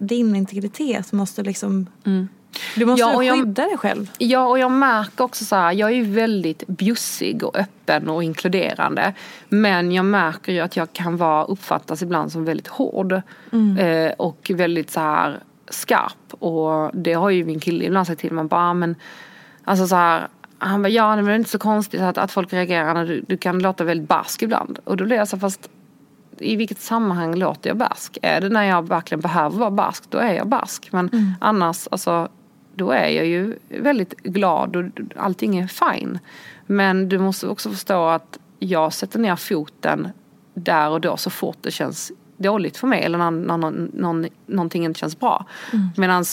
[0.00, 2.28] din integritet måste liksom, Mm.
[2.76, 4.10] Du måste Ja, och jag- skydda dig själv.
[4.18, 8.22] Ja, och jag märker också så här, jag är ju väldigt bjussig och öppen och
[8.24, 9.12] inkluderande.
[9.48, 13.20] Men jag märker ju att jag kan vara, uppfattas ibland som väldigt hård.
[13.52, 13.78] Mm.
[13.78, 16.34] Eh, och väldigt så här skarp.
[16.42, 18.94] Och det har ju min kille ibland sagt till mig, bara, "Ah, men
[19.64, 20.28] alltså så här,
[20.58, 23.24] han bara, ja men det är inte så konstigt att, att folk reagerar när du,
[23.28, 24.78] du kan låta väldigt barsk ibland.
[24.84, 25.68] Och då blir jag så fast
[26.38, 28.18] i vilket sammanhang låter jag barsk?
[28.22, 30.88] Är det när jag verkligen behöver vara barsk, då är jag barsk.
[30.92, 31.34] Men Mm.
[31.40, 32.28] annars, alltså,
[32.76, 34.84] då är jag ju väldigt glad och
[35.16, 36.18] allting är fine.
[36.66, 40.08] Men du måste också förstå att jag sätter ner foten
[40.54, 44.26] där och då så fort det känns dåligt för mig eller när, när någon, någon,
[44.46, 45.46] någonting inte känns bra.
[45.72, 45.88] Mm.
[45.96, 46.24] Medan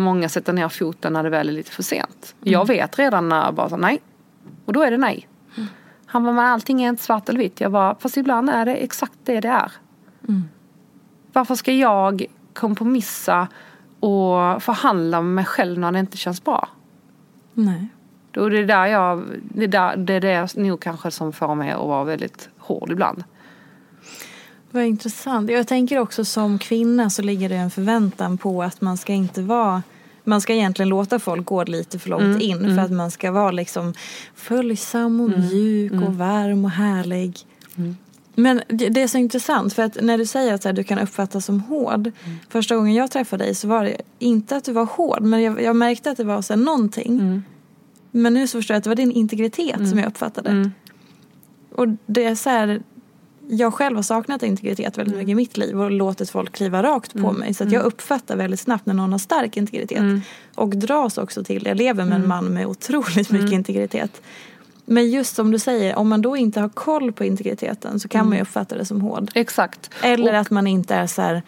[0.00, 2.34] många sätter ner foten när det väl är lite för sent.
[2.40, 4.00] Jag vet redan när jag bara så, nej.
[4.64, 5.28] Och då är det nej.
[6.06, 7.60] Han bara, men allting är inte svart eller vitt.
[7.60, 9.72] Jag bara, fast ibland är det exakt det det är.
[11.32, 12.24] Varför ska jag
[12.54, 13.48] kompromissa
[14.06, 16.68] och förhandla med mig själv när det inte känns bra?
[17.54, 17.88] Nej.
[18.30, 21.54] Då är det där jag, det är där, det är det nog kanske som får
[21.54, 23.24] mig att vara väldigt hård ibland.
[24.70, 25.50] Vad intressant.
[25.50, 29.42] Jag tänker också som kvinna så ligger det en förväntan på att man ska inte
[29.42, 29.82] vara
[30.24, 32.76] man ska egentligen låta folk gå lite för långt Mm, in mm.
[32.76, 33.94] för att man ska vara liksom
[34.34, 37.38] följsam och mjuk och varm och härlig.
[38.38, 40.98] Men det det är så intressant för att när du säger att här, du kan
[40.98, 42.12] uppfattas som hård.
[42.48, 45.62] Första gången jag träffade dig så var det inte att du var hård men jag,
[45.62, 47.42] jag märkte att det var så här, någonting.
[48.10, 50.70] Men nu så förstår jag att det var din integritet som jag uppfattade.
[51.74, 52.82] Och det är så här,
[53.48, 57.12] jag själv har saknat integritet väldigt mycket i mitt liv och låtit folk kliva rakt
[57.12, 57.54] på mig.
[57.54, 60.22] Så att jag uppfattar väldigt snabbt när någon har stark integritet.
[60.54, 61.66] Och dras också till.
[61.66, 64.22] Jag lever med en man med otroligt mycket integritet.
[64.88, 68.28] Men just som du säger, om man då inte har koll på integriteten så kan
[68.28, 69.30] man ju uppfatta det som hård.
[69.34, 69.90] Exakt.
[70.02, 71.42] Eller Och- att man inte är så här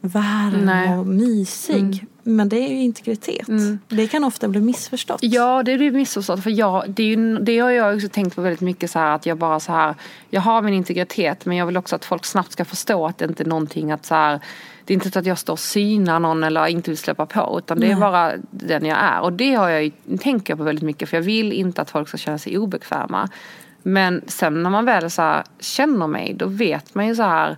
[0.00, 0.98] varm Nej.
[0.98, 2.06] och mysig.
[2.22, 3.46] Men det är ju integritet.
[3.88, 5.18] Det kan ofta bli missförstått.
[5.22, 6.42] Ja, det är det missförstått.
[6.42, 9.14] För jag, det, är ju, det har jag också tänkt på väldigt mycket så här
[9.14, 9.94] att jag bara så här,
[10.30, 13.24] jag har min integritet men jag vill också att folk snabbt ska förstå att det
[13.24, 14.40] inte är någonting att så här,
[14.84, 17.58] det är inte så att jag står och synar någon eller inte vill släppa på
[17.58, 18.00] utan det är Nej.
[18.00, 19.20] bara den jag är.
[19.20, 19.90] Och det har jag ju,
[20.20, 23.28] tänker jag på väldigt mycket för jag vill inte att folk ska känna sig obekväma.
[23.82, 27.56] Men sen när man väl så här, känner mig då vet man ju så här,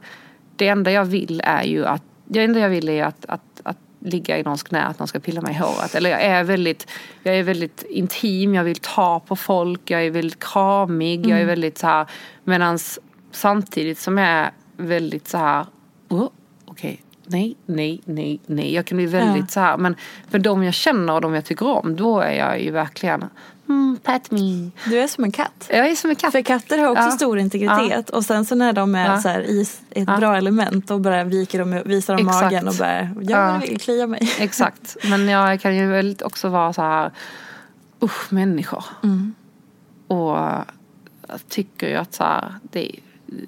[0.57, 3.78] det enda jag vill är ju att, det enda jag vill är att, att, att
[3.98, 5.94] ligga i någons knä, att någon ska pilla mig i håret.
[5.94, 6.90] Eller jag är väldigt,
[7.22, 11.46] jag är väldigt intim, jag vill ta på folk, jag är väldigt kramig, jag är
[11.46, 12.06] väldigt så här.
[12.44, 12.98] Medans
[13.30, 15.66] samtidigt som jag är väldigt så här,
[16.08, 16.28] oh,
[16.64, 18.74] okej, nej, nej, nej, nej.
[18.74, 19.46] Jag kan bli väldigt Ja.
[19.48, 19.96] så här, men
[20.30, 23.24] för de jag känner och de jag tycker om, då är jag ju verkligen,
[23.72, 24.70] mm, pat me.
[24.86, 25.66] Du är som en katt.
[25.70, 26.32] Jag är som en katt.
[26.32, 27.10] För katter har också Ja.
[27.10, 29.20] stor integritet och sen så när de är Ja.
[29.20, 29.60] så här i
[29.90, 30.16] ett Ja.
[30.16, 32.42] bra element då bara viker de, visar de Exakt.
[32.44, 33.58] magen och bara jag Ja.
[33.58, 34.32] vill klia mig.
[34.38, 37.10] Exakt, men jag kan ju också vara så här,
[38.02, 38.84] usch människor.
[40.06, 40.36] Och
[41.28, 43.00] jag tycker ju att så här, det är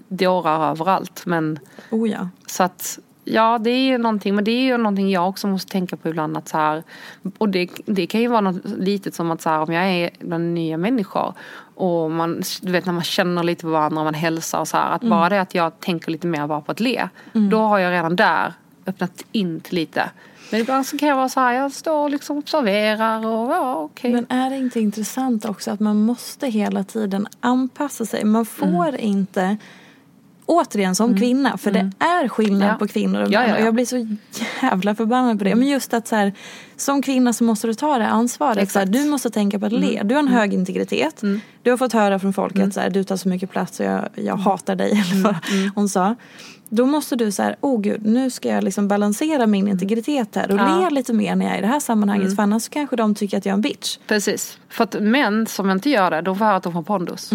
[0.09, 1.22] dårar överallt.
[1.27, 1.59] Men
[1.91, 2.29] Oh ja.
[2.47, 5.72] så att ja, det är ju någonting, men det är ju någonting jag också måste
[5.72, 6.83] tänka på ibland att så här,
[7.39, 10.11] och det, det kan ju vara något litet som att så här, om jag är
[10.18, 11.35] bland nya människor
[11.75, 14.77] och man, du vet när man känner lite på varandra och man hälsar och så
[14.77, 17.79] här, att bara det att jag tänker lite mer bara på att le, då har
[17.79, 18.53] jag redan där
[18.87, 20.11] öppnat in till lite.
[20.51, 23.75] Men ibland så kan jag vara så här, jag står och liksom observerar och ja
[23.77, 24.12] okej.
[24.12, 28.25] Men är det inte intressant också att man måste hela tiden anpassa sig?
[28.25, 29.01] Man får Mm.
[29.01, 29.57] inte
[30.47, 32.75] Återigen som kvinna, för det är skillnad Ja.
[32.75, 33.33] på kvinnor och män.
[33.33, 33.55] ja, ja.
[33.57, 34.17] Och jag blir så
[34.63, 35.55] jävla förbannad på det.
[35.55, 36.33] Men just att så här,
[36.77, 38.55] som kvinna så måste du ta det ansvaret.
[38.55, 38.89] Så här, Exakt.
[38.89, 39.03] Mm.
[39.05, 40.01] du måste tänka på att le.
[40.05, 41.23] Du har en hög integritet.
[41.63, 43.87] Du har fått höra från folk att så här, du tar så mycket plats och
[43.87, 44.91] jag, jag hatar dig.
[44.91, 45.37] Eller vad
[45.75, 46.15] hon sa.
[46.69, 50.51] Då måste du så här, oh gud, nu ska jag liksom balansera min integritet här
[50.51, 50.81] och Ja.
[50.89, 52.37] le lite mer när jag är i det här sammanhanget.
[52.37, 53.99] För annars kanske de tycker att jag är en bitch.
[54.07, 54.59] Precis.
[54.69, 57.31] För att män som inte gör det, de får höra att de får pondus.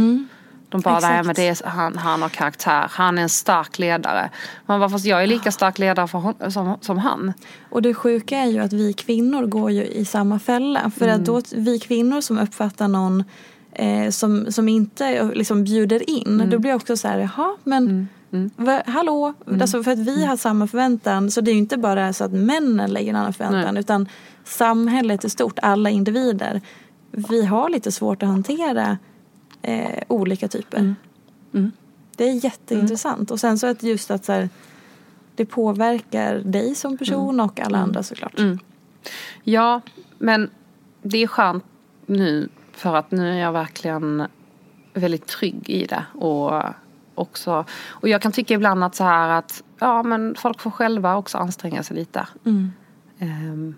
[0.69, 4.29] De bara, nej men det är, han, han har karaktär, han är en stark ledare.
[4.65, 7.33] Man bara, fast jag är lika stark ledare hon, som, som han.
[7.69, 10.91] Och det sjuka är ju att vi kvinnor går ju i samma fälla.
[10.97, 13.23] För att då vi kvinnor som uppfattar någon
[13.73, 16.49] eh, som, som inte liksom bjuder in.
[16.49, 18.07] Då blir jag också så här, jaha men
[18.55, 19.33] Va, hallå?
[19.61, 21.31] Alltså för att vi har samma förväntan.
[21.31, 23.73] Så det är ju inte bara så att männen lägger en annan förväntan.
[23.73, 23.81] Nej.
[23.81, 24.07] Utan
[24.43, 26.61] samhället i stort, alla individer.
[27.11, 28.97] Vi har lite svårt att hantera
[29.61, 30.95] eh, olika typer.
[32.15, 33.31] Det är jätteintressant.
[33.31, 34.49] Och sen så att just att så här,
[35.35, 38.39] det påverkar dig som person och alla andra såklart.
[38.39, 38.59] Mm.
[39.43, 39.81] Ja,
[40.17, 40.49] men
[41.01, 41.63] det är skönt
[42.05, 44.27] nu för att nu är jag verkligen
[44.93, 46.05] väldigt trygg i det.
[46.13, 46.63] Och,
[47.15, 51.17] också, och jag kan tycka ibland att så här att ja men folk får själva
[51.17, 52.27] också anstränga sig lite.
[52.45, 52.71] Mm.
[53.19, 53.75] Ehm,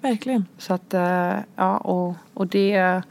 [0.00, 0.46] Verkligen.
[0.58, 3.02] så att eh, ja och, och det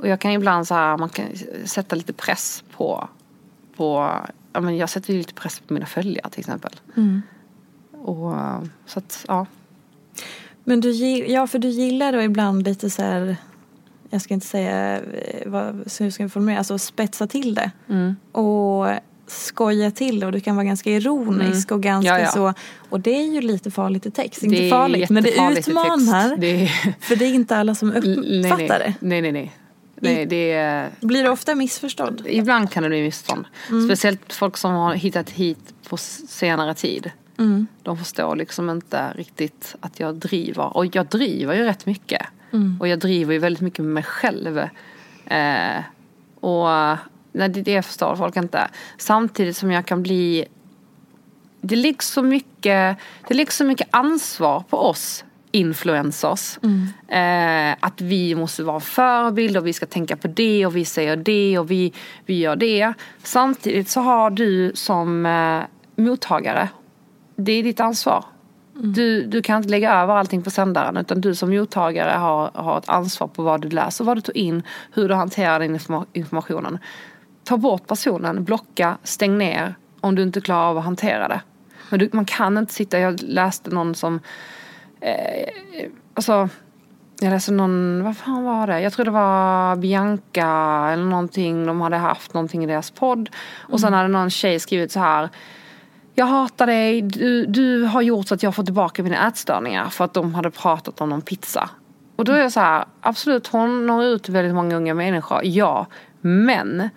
[0.00, 1.26] och jag kan ibland så här man kan
[1.64, 3.08] sätta lite press på
[3.76, 4.10] på
[4.52, 6.72] ja men jag sätter ju lite press på mina följare till exempel.
[6.96, 7.22] Mm.
[7.92, 8.34] Och
[8.86, 9.46] så att ja.
[10.64, 13.36] Men du, ja, för du gillar då ibland lite så här,
[14.10, 17.70] jag ska inte säga eh, vad, så hur ska jag formulera, alltså spetsa till det.
[17.88, 18.16] Mm.
[18.32, 18.86] Och
[19.26, 22.22] skoja till det och du kan vara ganska ironisk och ganska Mm.
[22.22, 22.32] Ja, ja.
[22.32, 22.54] så.
[22.90, 24.40] Och det är ju lite farligt i text.
[24.40, 26.36] Det Inte farligt men det utmanar.
[26.36, 28.94] Det är- För det är inte alla som nej, uppfattar det.
[29.00, 29.22] nej.
[29.22, 29.52] nej, nej,
[30.00, 30.26] nej.
[30.26, 30.90] Det är...
[31.00, 32.22] Blir du ofta missförstådd?
[32.26, 33.46] Ibland kan det bli missförstånd.
[33.86, 37.10] Speciellt folk som har hittat hit på senare tid.
[37.38, 37.66] Mm.
[37.82, 40.76] De förstår liksom inte riktigt att jag driver.
[40.76, 42.26] Och jag driver ju rätt mycket.
[42.80, 44.58] Och jag driver ju väldigt mycket med mig själv.
[45.26, 45.82] Eh,
[46.40, 46.98] och
[47.32, 48.68] nej, det, det förstår folk inte.
[48.98, 50.46] Samtidigt som jag kan bli
[51.60, 52.96] det ligger så mycket,
[53.28, 56.58] det ligger så mycket ansvar på oss influencers.
[57.08, 61.16] Eh, att vi måste vara förebild och vi ska tänka på det och vi säger
[61.16, 61.92] det och vi,
[62.26, 62.92] vi gör det.
[63.22, 65.60] Samtidigt så har du som eh,
[66.04, 66.68] mottagare,
[67.36, 68.24] det är ditt ansvar.
[68.82, 72.78] Du, du kan inte lägga över allting på sändaren utan du som mottagare har, har
[72.78, 76.06] ett ansvar på vad du läser, vad du tar in, hur du hanterar den informa-
[76.12, 76.78] informationen.
[77.44, 81.40] Ta bort personen, blocka, stäng ner om du inte klarar av att hantera det.
[81.90, 84.20] Men du, man kan inte sitta, jag läste någon som,
[85.00, 86.48] eh, alltså
[87.20, 88.80] jag läste någon, vad fan var det?
[88.80, 91.66] Jag tror det var Bianca eller någonting.
[91.66, 93.30] De hade haft någonting i deras podd.
[93.58, 95.28] Och sen hade någon tjej skrivit så här.
[96.14, 99.88] Jag hatar dig, du, du har gjort så att jag får tillbaka mina ätstörningar.
[99.88, 101.70] För att de hade pratat om någon pizza.
[102.16, 105.40] Och då är jag så här, absolut hon når ut till väldigt många unga människor,
[105.44, 105.86] ja.
[106.20, 106.88] Men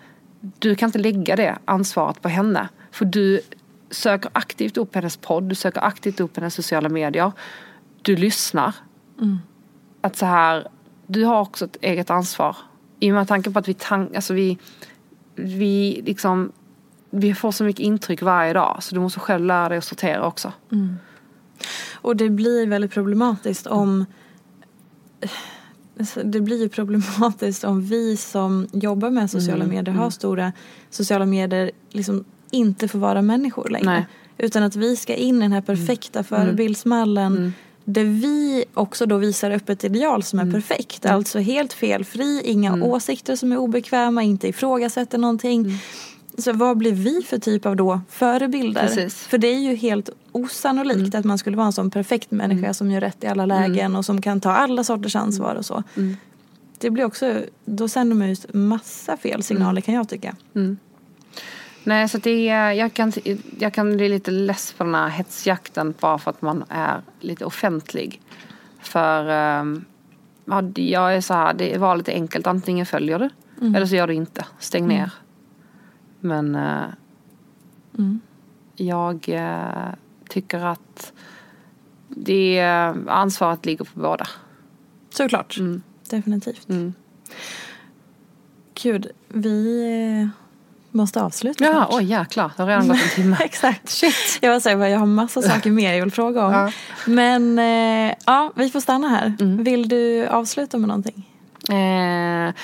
[0.58, 2.68] du kan inte lägga det ansvaret på henne.
[2.90, 3.40] För du
[3.90, 7.32] söker aktivt upp hennes podd, du söker aktivt upp hennes sociala medier.
[8.04, 8.74] Du lyssnar
[10.00, 10.68] att så här,
[11.06, 12.56] du har också ett eget ansvar.
[13.00, 14.58] I och med tanke på att vi, tank, alltså vi,
[15.34, 16.52] vi liksom,
[17.10, 18.82] vi får så mycket intryck varje dag.
[18.82, 20.52] Så du måste själv lära dig att sortera också.
[21.94, 24.04] Och det blir väldigt problematiskt om
[26.24, 30.52] det blir ju problematiskt om vi som jobbar med sociala Mm, medier, har stora
[30.90, 33.86] sociala medier, liksom inte får vara människor längre.
[33.86, 33.96] Nej.
[33.96, 34.08] Mm.
[34.38, 37.52] Utan att vi ska in i den här perfekta förebildsmallen
[37.84, 40.48] där vi också då visar upp ett ideal som Mm.
[40.48, 41.06] är perfekt.
[41.06, 45.78] Alltså helt felfri, inga åsikter som är obekväma, inte ifrågasätter någonting.
[46.38, 48.80] Så vad blir vi för typ av då förebilder?
[48.80, 48.94] Mm.
[48.94, 49.14] Precis.
[49.26, 51.18] För det är ju helt osannolikt Mm.
[51.20, 54.04] att man skulle vara en sån perfekt människa som gör rätt i alla lägen och
[54.04, 55.82] som kan ta alla sorters ansvar och så.
[55.96, 56.16] Mm.
[56.78, 59.82] Det blir också, då sänder man ut massa fel signaler Mm.
[59.82, 60.36] kan jag tycka.
[61.84, 63.12] Nej, så det är, jag, kan,
[63.58, 67.44] jag kan bli lite less på den här hetsjakten bara för att man är lite
[67.44, 68.20] offentlig.
[68.80, 69.84] För ehm,
[70.44, 72.46] ja, jag är så här, det var lite enkelt.
[72.46, 73.30] Antingen följer du
[73.60, 74.46] eller så gör du inte.
[74.58, 75.10] Stäng ner.
[76.20, 76.84] Men eh,
[78.76, 79.94] jag eh,
[80.28, 81.12] tycker att
[82.08, 82.60] det
[83.06, 84.26] ansvaret ligger på båda.
[85.10, 85.58] Såklart,
[86.10, 86.68] definitivt.
[86.68, 86.94] Mm.
[88.82, 89.84] Gud, vi
[90.22, 90.43] eh,
[90.94, 91.88] måste avsluta Ja, snart.
[91.92, 92.50] oj jäklar.
[92.56, 93.36] Det har redan gått en timme.
[93.40, 93.88] Exakt.
[93.88, 94.14] Shit.
[94.40, 96.52] Jag var säga, jag har massa saker mer jag vill fråga om.
[96.52, 96.72] Ja.
[97.06, 99.36] Men eh, ja, vi får stanna här.
[99.40, 99.64] Mm.
[99.64, 101.30] Vill du avsluta med någonting?
[101.68, 102.54] Eh, nej,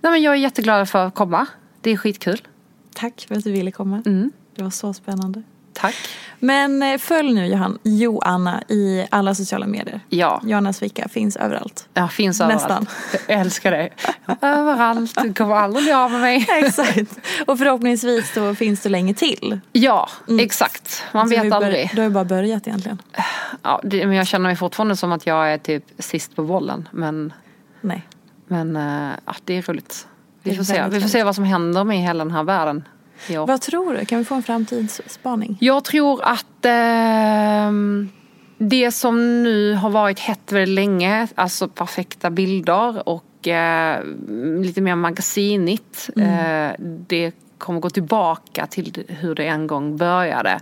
[0.00, 1.46] men jag är jätteglad för att komma.
[1.80, 2.40] Det är skitkul.
[2.94, 4.02] Tack för att du ville komma.
[4.06, 4.32] Mm.
[4.56, 5.42] Det var så spännande.
[5.80, 5.96] Tack.
[6.42, 10.00] Men eh, följ nu Johan, Joanna i alla sociala medier.
[10.08, 11.88] Ja, Johannas Vika finns överallt.
[11.94, 12.62] jag finns överallt.
[12.62, 12.86] Nästan.
[13.28, 13.92] Jag älskar dig.
[14.40, 15.22] överallt.
[15.22, 16.46] Du kommer aldrig bli av med mig.
[16.64, 17.18] Exakt.
[17.46, 19.60] Och förhoppningsvis så finns du länge till.
[19.72, 20.08] Ja,
[20.40, 21.04] exakt.
[21.12, 21.90] Man Så vi vet aldrig.
[21.94, 23.02] Du har ju bara börjat egentligen.
[23.62, 26.88] Ja, det, men jag känner mig fortfarande som att jag är typ sist på bollen.
[26.92, 27.32] Men,
[27.80, 28.06] Nej.
[28.46, 28.74] men
[29.24, 30.06] ja, det är roligt.
[30.42, 30.88] Vi får, se.
[30.88, 32.84] vi får se vad som händer med hela den här världen
[33.28, 33.46] år.
[33.46, 34.04] Vad tror du?
[34.04, 35.56] Kan vi få en framtidsspaning?
[35.60, 38.08] Jag tror att ehm,
[38.58, 44.04] det som nu har varit hett väldigt länge, alltså perfekta bilder och eh,
[44.60, 50.60] lite mer magasinigt, eh, det kommer gå tillbaka till hur det en gång började.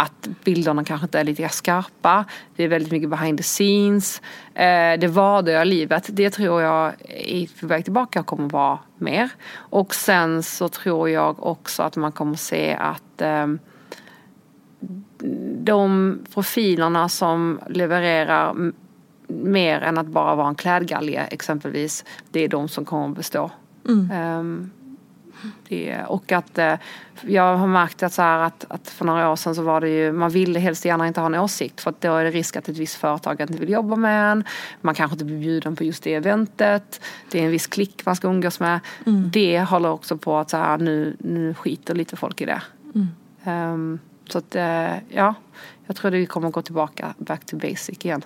[0.00, 2.24] Att bilderna kanske inte är lika skarpa.
[2.56, 4.22] Det är väldigt mycket behind the scenes.
[4.54, 9.30] Eh, det vardagliga livet, det tror jag är på väg tillbaka kommer vara mer.
[9.54, 13.46] Och sen så tror jag också att man kommer se att eh,
[15.62, 18.72] de profilerna som levererar
[19.28, 22.04] mer än att bara vara en klädgalge exempelvis.
[22.30, 23.50] Det är de som kommer att bestå.
[23.88, 24.38] Mm.
[24.38, 24.70] Um,
[25.68, 26.74] det, och att eh,
[27.20, 29.88] jag har märkt att, så här, att, att för några år sedan så var det
[29.88, 32.56] ju, man ville helst gärna inte ha en åsikt för att då är det risk
[32.56, 34.44] att ett visst företag inte vill jobba med en.
[34.80, 37.00] Man kanske inte blir bjuden på just det eventet.
[37.30, 38.80] Det är en viss klick man ska umgås med.
[39.06, 39.30] Mm.
[39.30, 42.62] Det håller också på att så här, nu, nu skiter lite folk i det.
[42.94, 43.08] Mm.
[43.72, 45.34] Um, så att eh, ja,
[45.86, 48.24] jag tror att vi kommer gå tillbaka back to basic igen.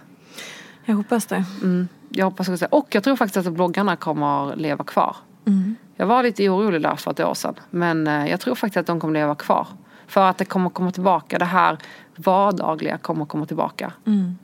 [0.84, 1.44] Jag hoppas det.
[1.62, 5.16] Mm, jag hoppas också Och jag tror faktiskt att bloggarna kommer leva kvar.
[5.46, 5.76] Mm.
[5.96, 7.54] Jag var lite orolig där för ett år sedan.
[7.70, 9.66] Men eh, jag tror faktiskt att de kommer leva kvar.
[10.06, 11.38] För att det kommer komma tillbaka.
[11.38, 11.78] Det här
[12.16, 13.92] vardagliga kommer komma tillbaka.
[14.06, 14.38] Mm.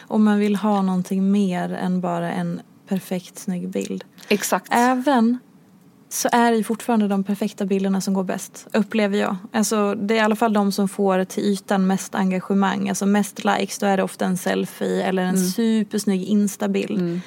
[0.00, 4.04] Och man vill ha någonting mer än bara en perfekt snygg bild.
[4.28, 4.66] Exakt.
[4.70, 5.38] Även
[6.08, 9.36] så är det ju fortfarande de perfekta bilderna som går bäst, upplever jag.
[9.52, 13.44] Alltså, det är i alla fall de som får till ytan mest engagemang, alltså mest
[13.44, 13.78] likes.
[13.78, 15.48] Då är det ofta en selfie eller en mm.
[15.48, 17.00] supersnygg instabild.
[17.00, 17.20] Mm.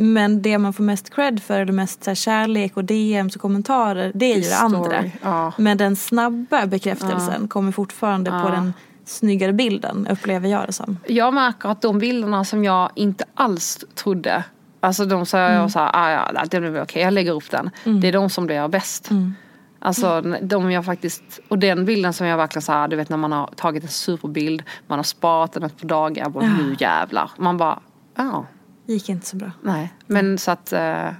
[0.00, 3.42] Men det man får mest cred för, eller mest så här, kärlek och DMs och
[3.42, 5.04] kommentarer, det är ju det andra.
[5.22, 5.52] Ja.
[5.58, 7.48] Men den snabba bekräftelsen ja.
[7.48, 8.42] kommer fortfarande ja.
[8.42, 8.72] på den
[9.04, 10.98] snyggare bilden, upplever jag det som.
[11.06, 14.44] Jag märker att de bilderna som jag inte alls trodde
[14.82, 15.52] Alltså de sa mm.
[15.52, 17.70] jag så här, ah, ja, det blir okej, jag lägger upp den.
[17.84, 18.00] Mm.
[18.00, 19.10] Det är de som blir bäst.
[19.10, 19.34] Mm.
[19.78, 23.16] Alltså de jag faktiskt, och den bilden som jag verkligen så här, du vet när
[23.16, 27.30] man har tagit en superbild, man har sparat den ett par dagar, bara, nu jävlar.
[27.36, 27.80] Man bara,
[28.16, 28.46] ja.
[28.90, 29.50] Gick inte så bra.
[29.62, 30.72] Nej, men så att.
[30.72, 31.12] Uh...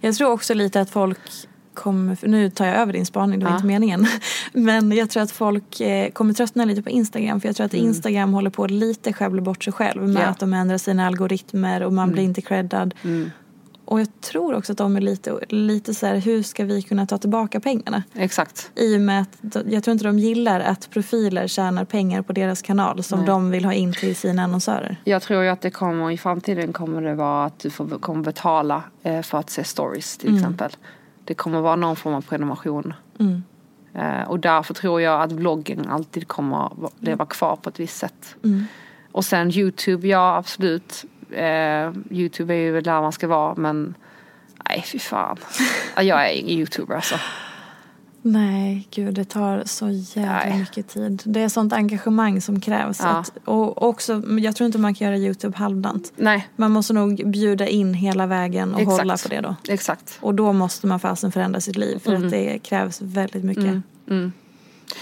[0.00, 1.18] Jag tror också lite att folk
[1.74, 3.56] kommer, nu tar jag över din spaning, det var ja.
[3.56, 4.06] inte meningen.
[4.52, 7.74] Men jag tror att folk eh, kommer tröttna lite på Instagram för jag tror att
[7.74, 7.86] mm.
[7.86, 10.26] Instagram håller på att lite skäbbla bort sig själv med ja.
[10.26, 12.12] att de ändrar sina algoritmer och man mm.
[12.12, 12.94] blir inte creddad.
[13.02, 13.30] Mm.
[13.86, 17.06] Och jag tror också att de är lite, lite så här, hur ska vi kunna
[17.06, 18.02] ta tillbaka pengarna?
[18.14, 18.70] Exakt.
[18.74, 22.62] I och med att jag tror inte de gillar att profiler tjänar pengar på deras
[22.62, 23.26] kanal som Nej.
[23.26, 24.96] de vill ha in till sina annonsörer.
[25.04, 28.24] Jag tror ju att det kommer, i framtiden kommer det vara att du får, kommer
[28.24, 30.40] betala eh, för att se stories till mm.
[30.40, 30.76] exempel
[31.26, 32.92] det kommer vara någon form av prenumeration.
[33.18, 33.42] Mm.
[33.94, 38.36] Eh, och därför tror jag att vloggen alltid kommer leva kvar på ett visst sätt.
[38.44, 38.64] Mm.
[39.12, 41.04] Och sen Youtube, ja absolut.
[41.30, 43.94] Eh, Youtube är ju där man ska vara men
[44.68, 45.36] nej fy fan.
[45.96, 47.16] jag är ingen youtuber alltså.
[48.32, 50.58] Nej, gud det tar så jävla Nej.
[50.58, 51.22] mycket tid.
[51.24, 53.00] Det är sånt engagemang som krävs.
[53.00, 53.08] Ja.
[53.08, 56.12] Att, och också, jag tror inte man kan göra Youtube halvdant.
[56.16, 56.48] Nej.
[56.56, 58.98] Man måste nog bjuda in hela vägen och Exakt.
[58.98, 59.56] hålla på det då.
[59.68, 60.18] Exakt.
[60.20, 62.26] Och då måste man fasen förändra sitt liv för mm.
[62.26, 63.64] att det krävs väldigt mycket.
[63.64, 63.82] Mm.
[64.10, 64.32] Mm.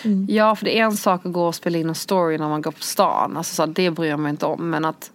[0.04, 0.26] Mm.
[0.30, 2.62] Ja, för det är en sak att gå och spela in en story när man
[2.62, 3.36] går på stan.
[3.36, 4.70] Alltså, så det bryr jag mig inte om.
[4.70, 5.10] Men att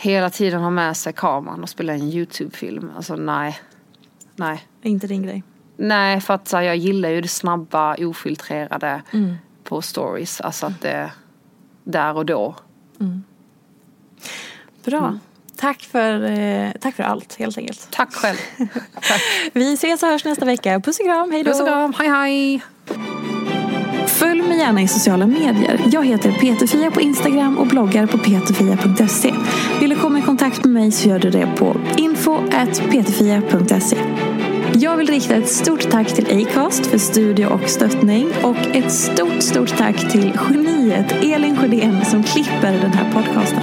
[0.00, 2.90] hela tiden ha med sig kameran och spela en Youtube-film.
[2.96, 3.60] Alltså nej.
[4.36, 4.66] Nej.
[4.82, 5.42] Inte din grej.
[5.76, 9.34] Nej, för att så jag gillar ju det snabba, ofiltrerade mm.
[9.64, 10.40] på stories.
[10.40, 11.10] Alltså att det
[11.84, 12.54] där och då.
[13.00, 13.24] Mm.
[14.84, 14.98] Bra.
[14.98, 15.20] Mm.
[15.56, 17.88] Tack för, eh, tack för allt helt enkelt.
[17.90, 18.36] Tack själv.
[18.94, 19.22] tack.
[19.52, 20.80] Vi ses och hörs nästa vecka.
[20.80, 21.50] Puss och kram, hej då.
[21.50, 22.62] Puss och kram, hej hej.
[24.06, 25.80] Följ mig gärna i sociala medier.
[25.92, 29.34] Jag heter Peterfia på Instagram och bloggar på peterfia.se
[30.48, 33.96] kontakt med mig så gör du det på info.peterfia.se.
[34.74, 39.42] Jag vill rikta ett stort tack till Acast för studie och stöttning och ett stort,
[39.42, 43.62] stort tack till geniet Elin Sjödén som klipper den här podcasten.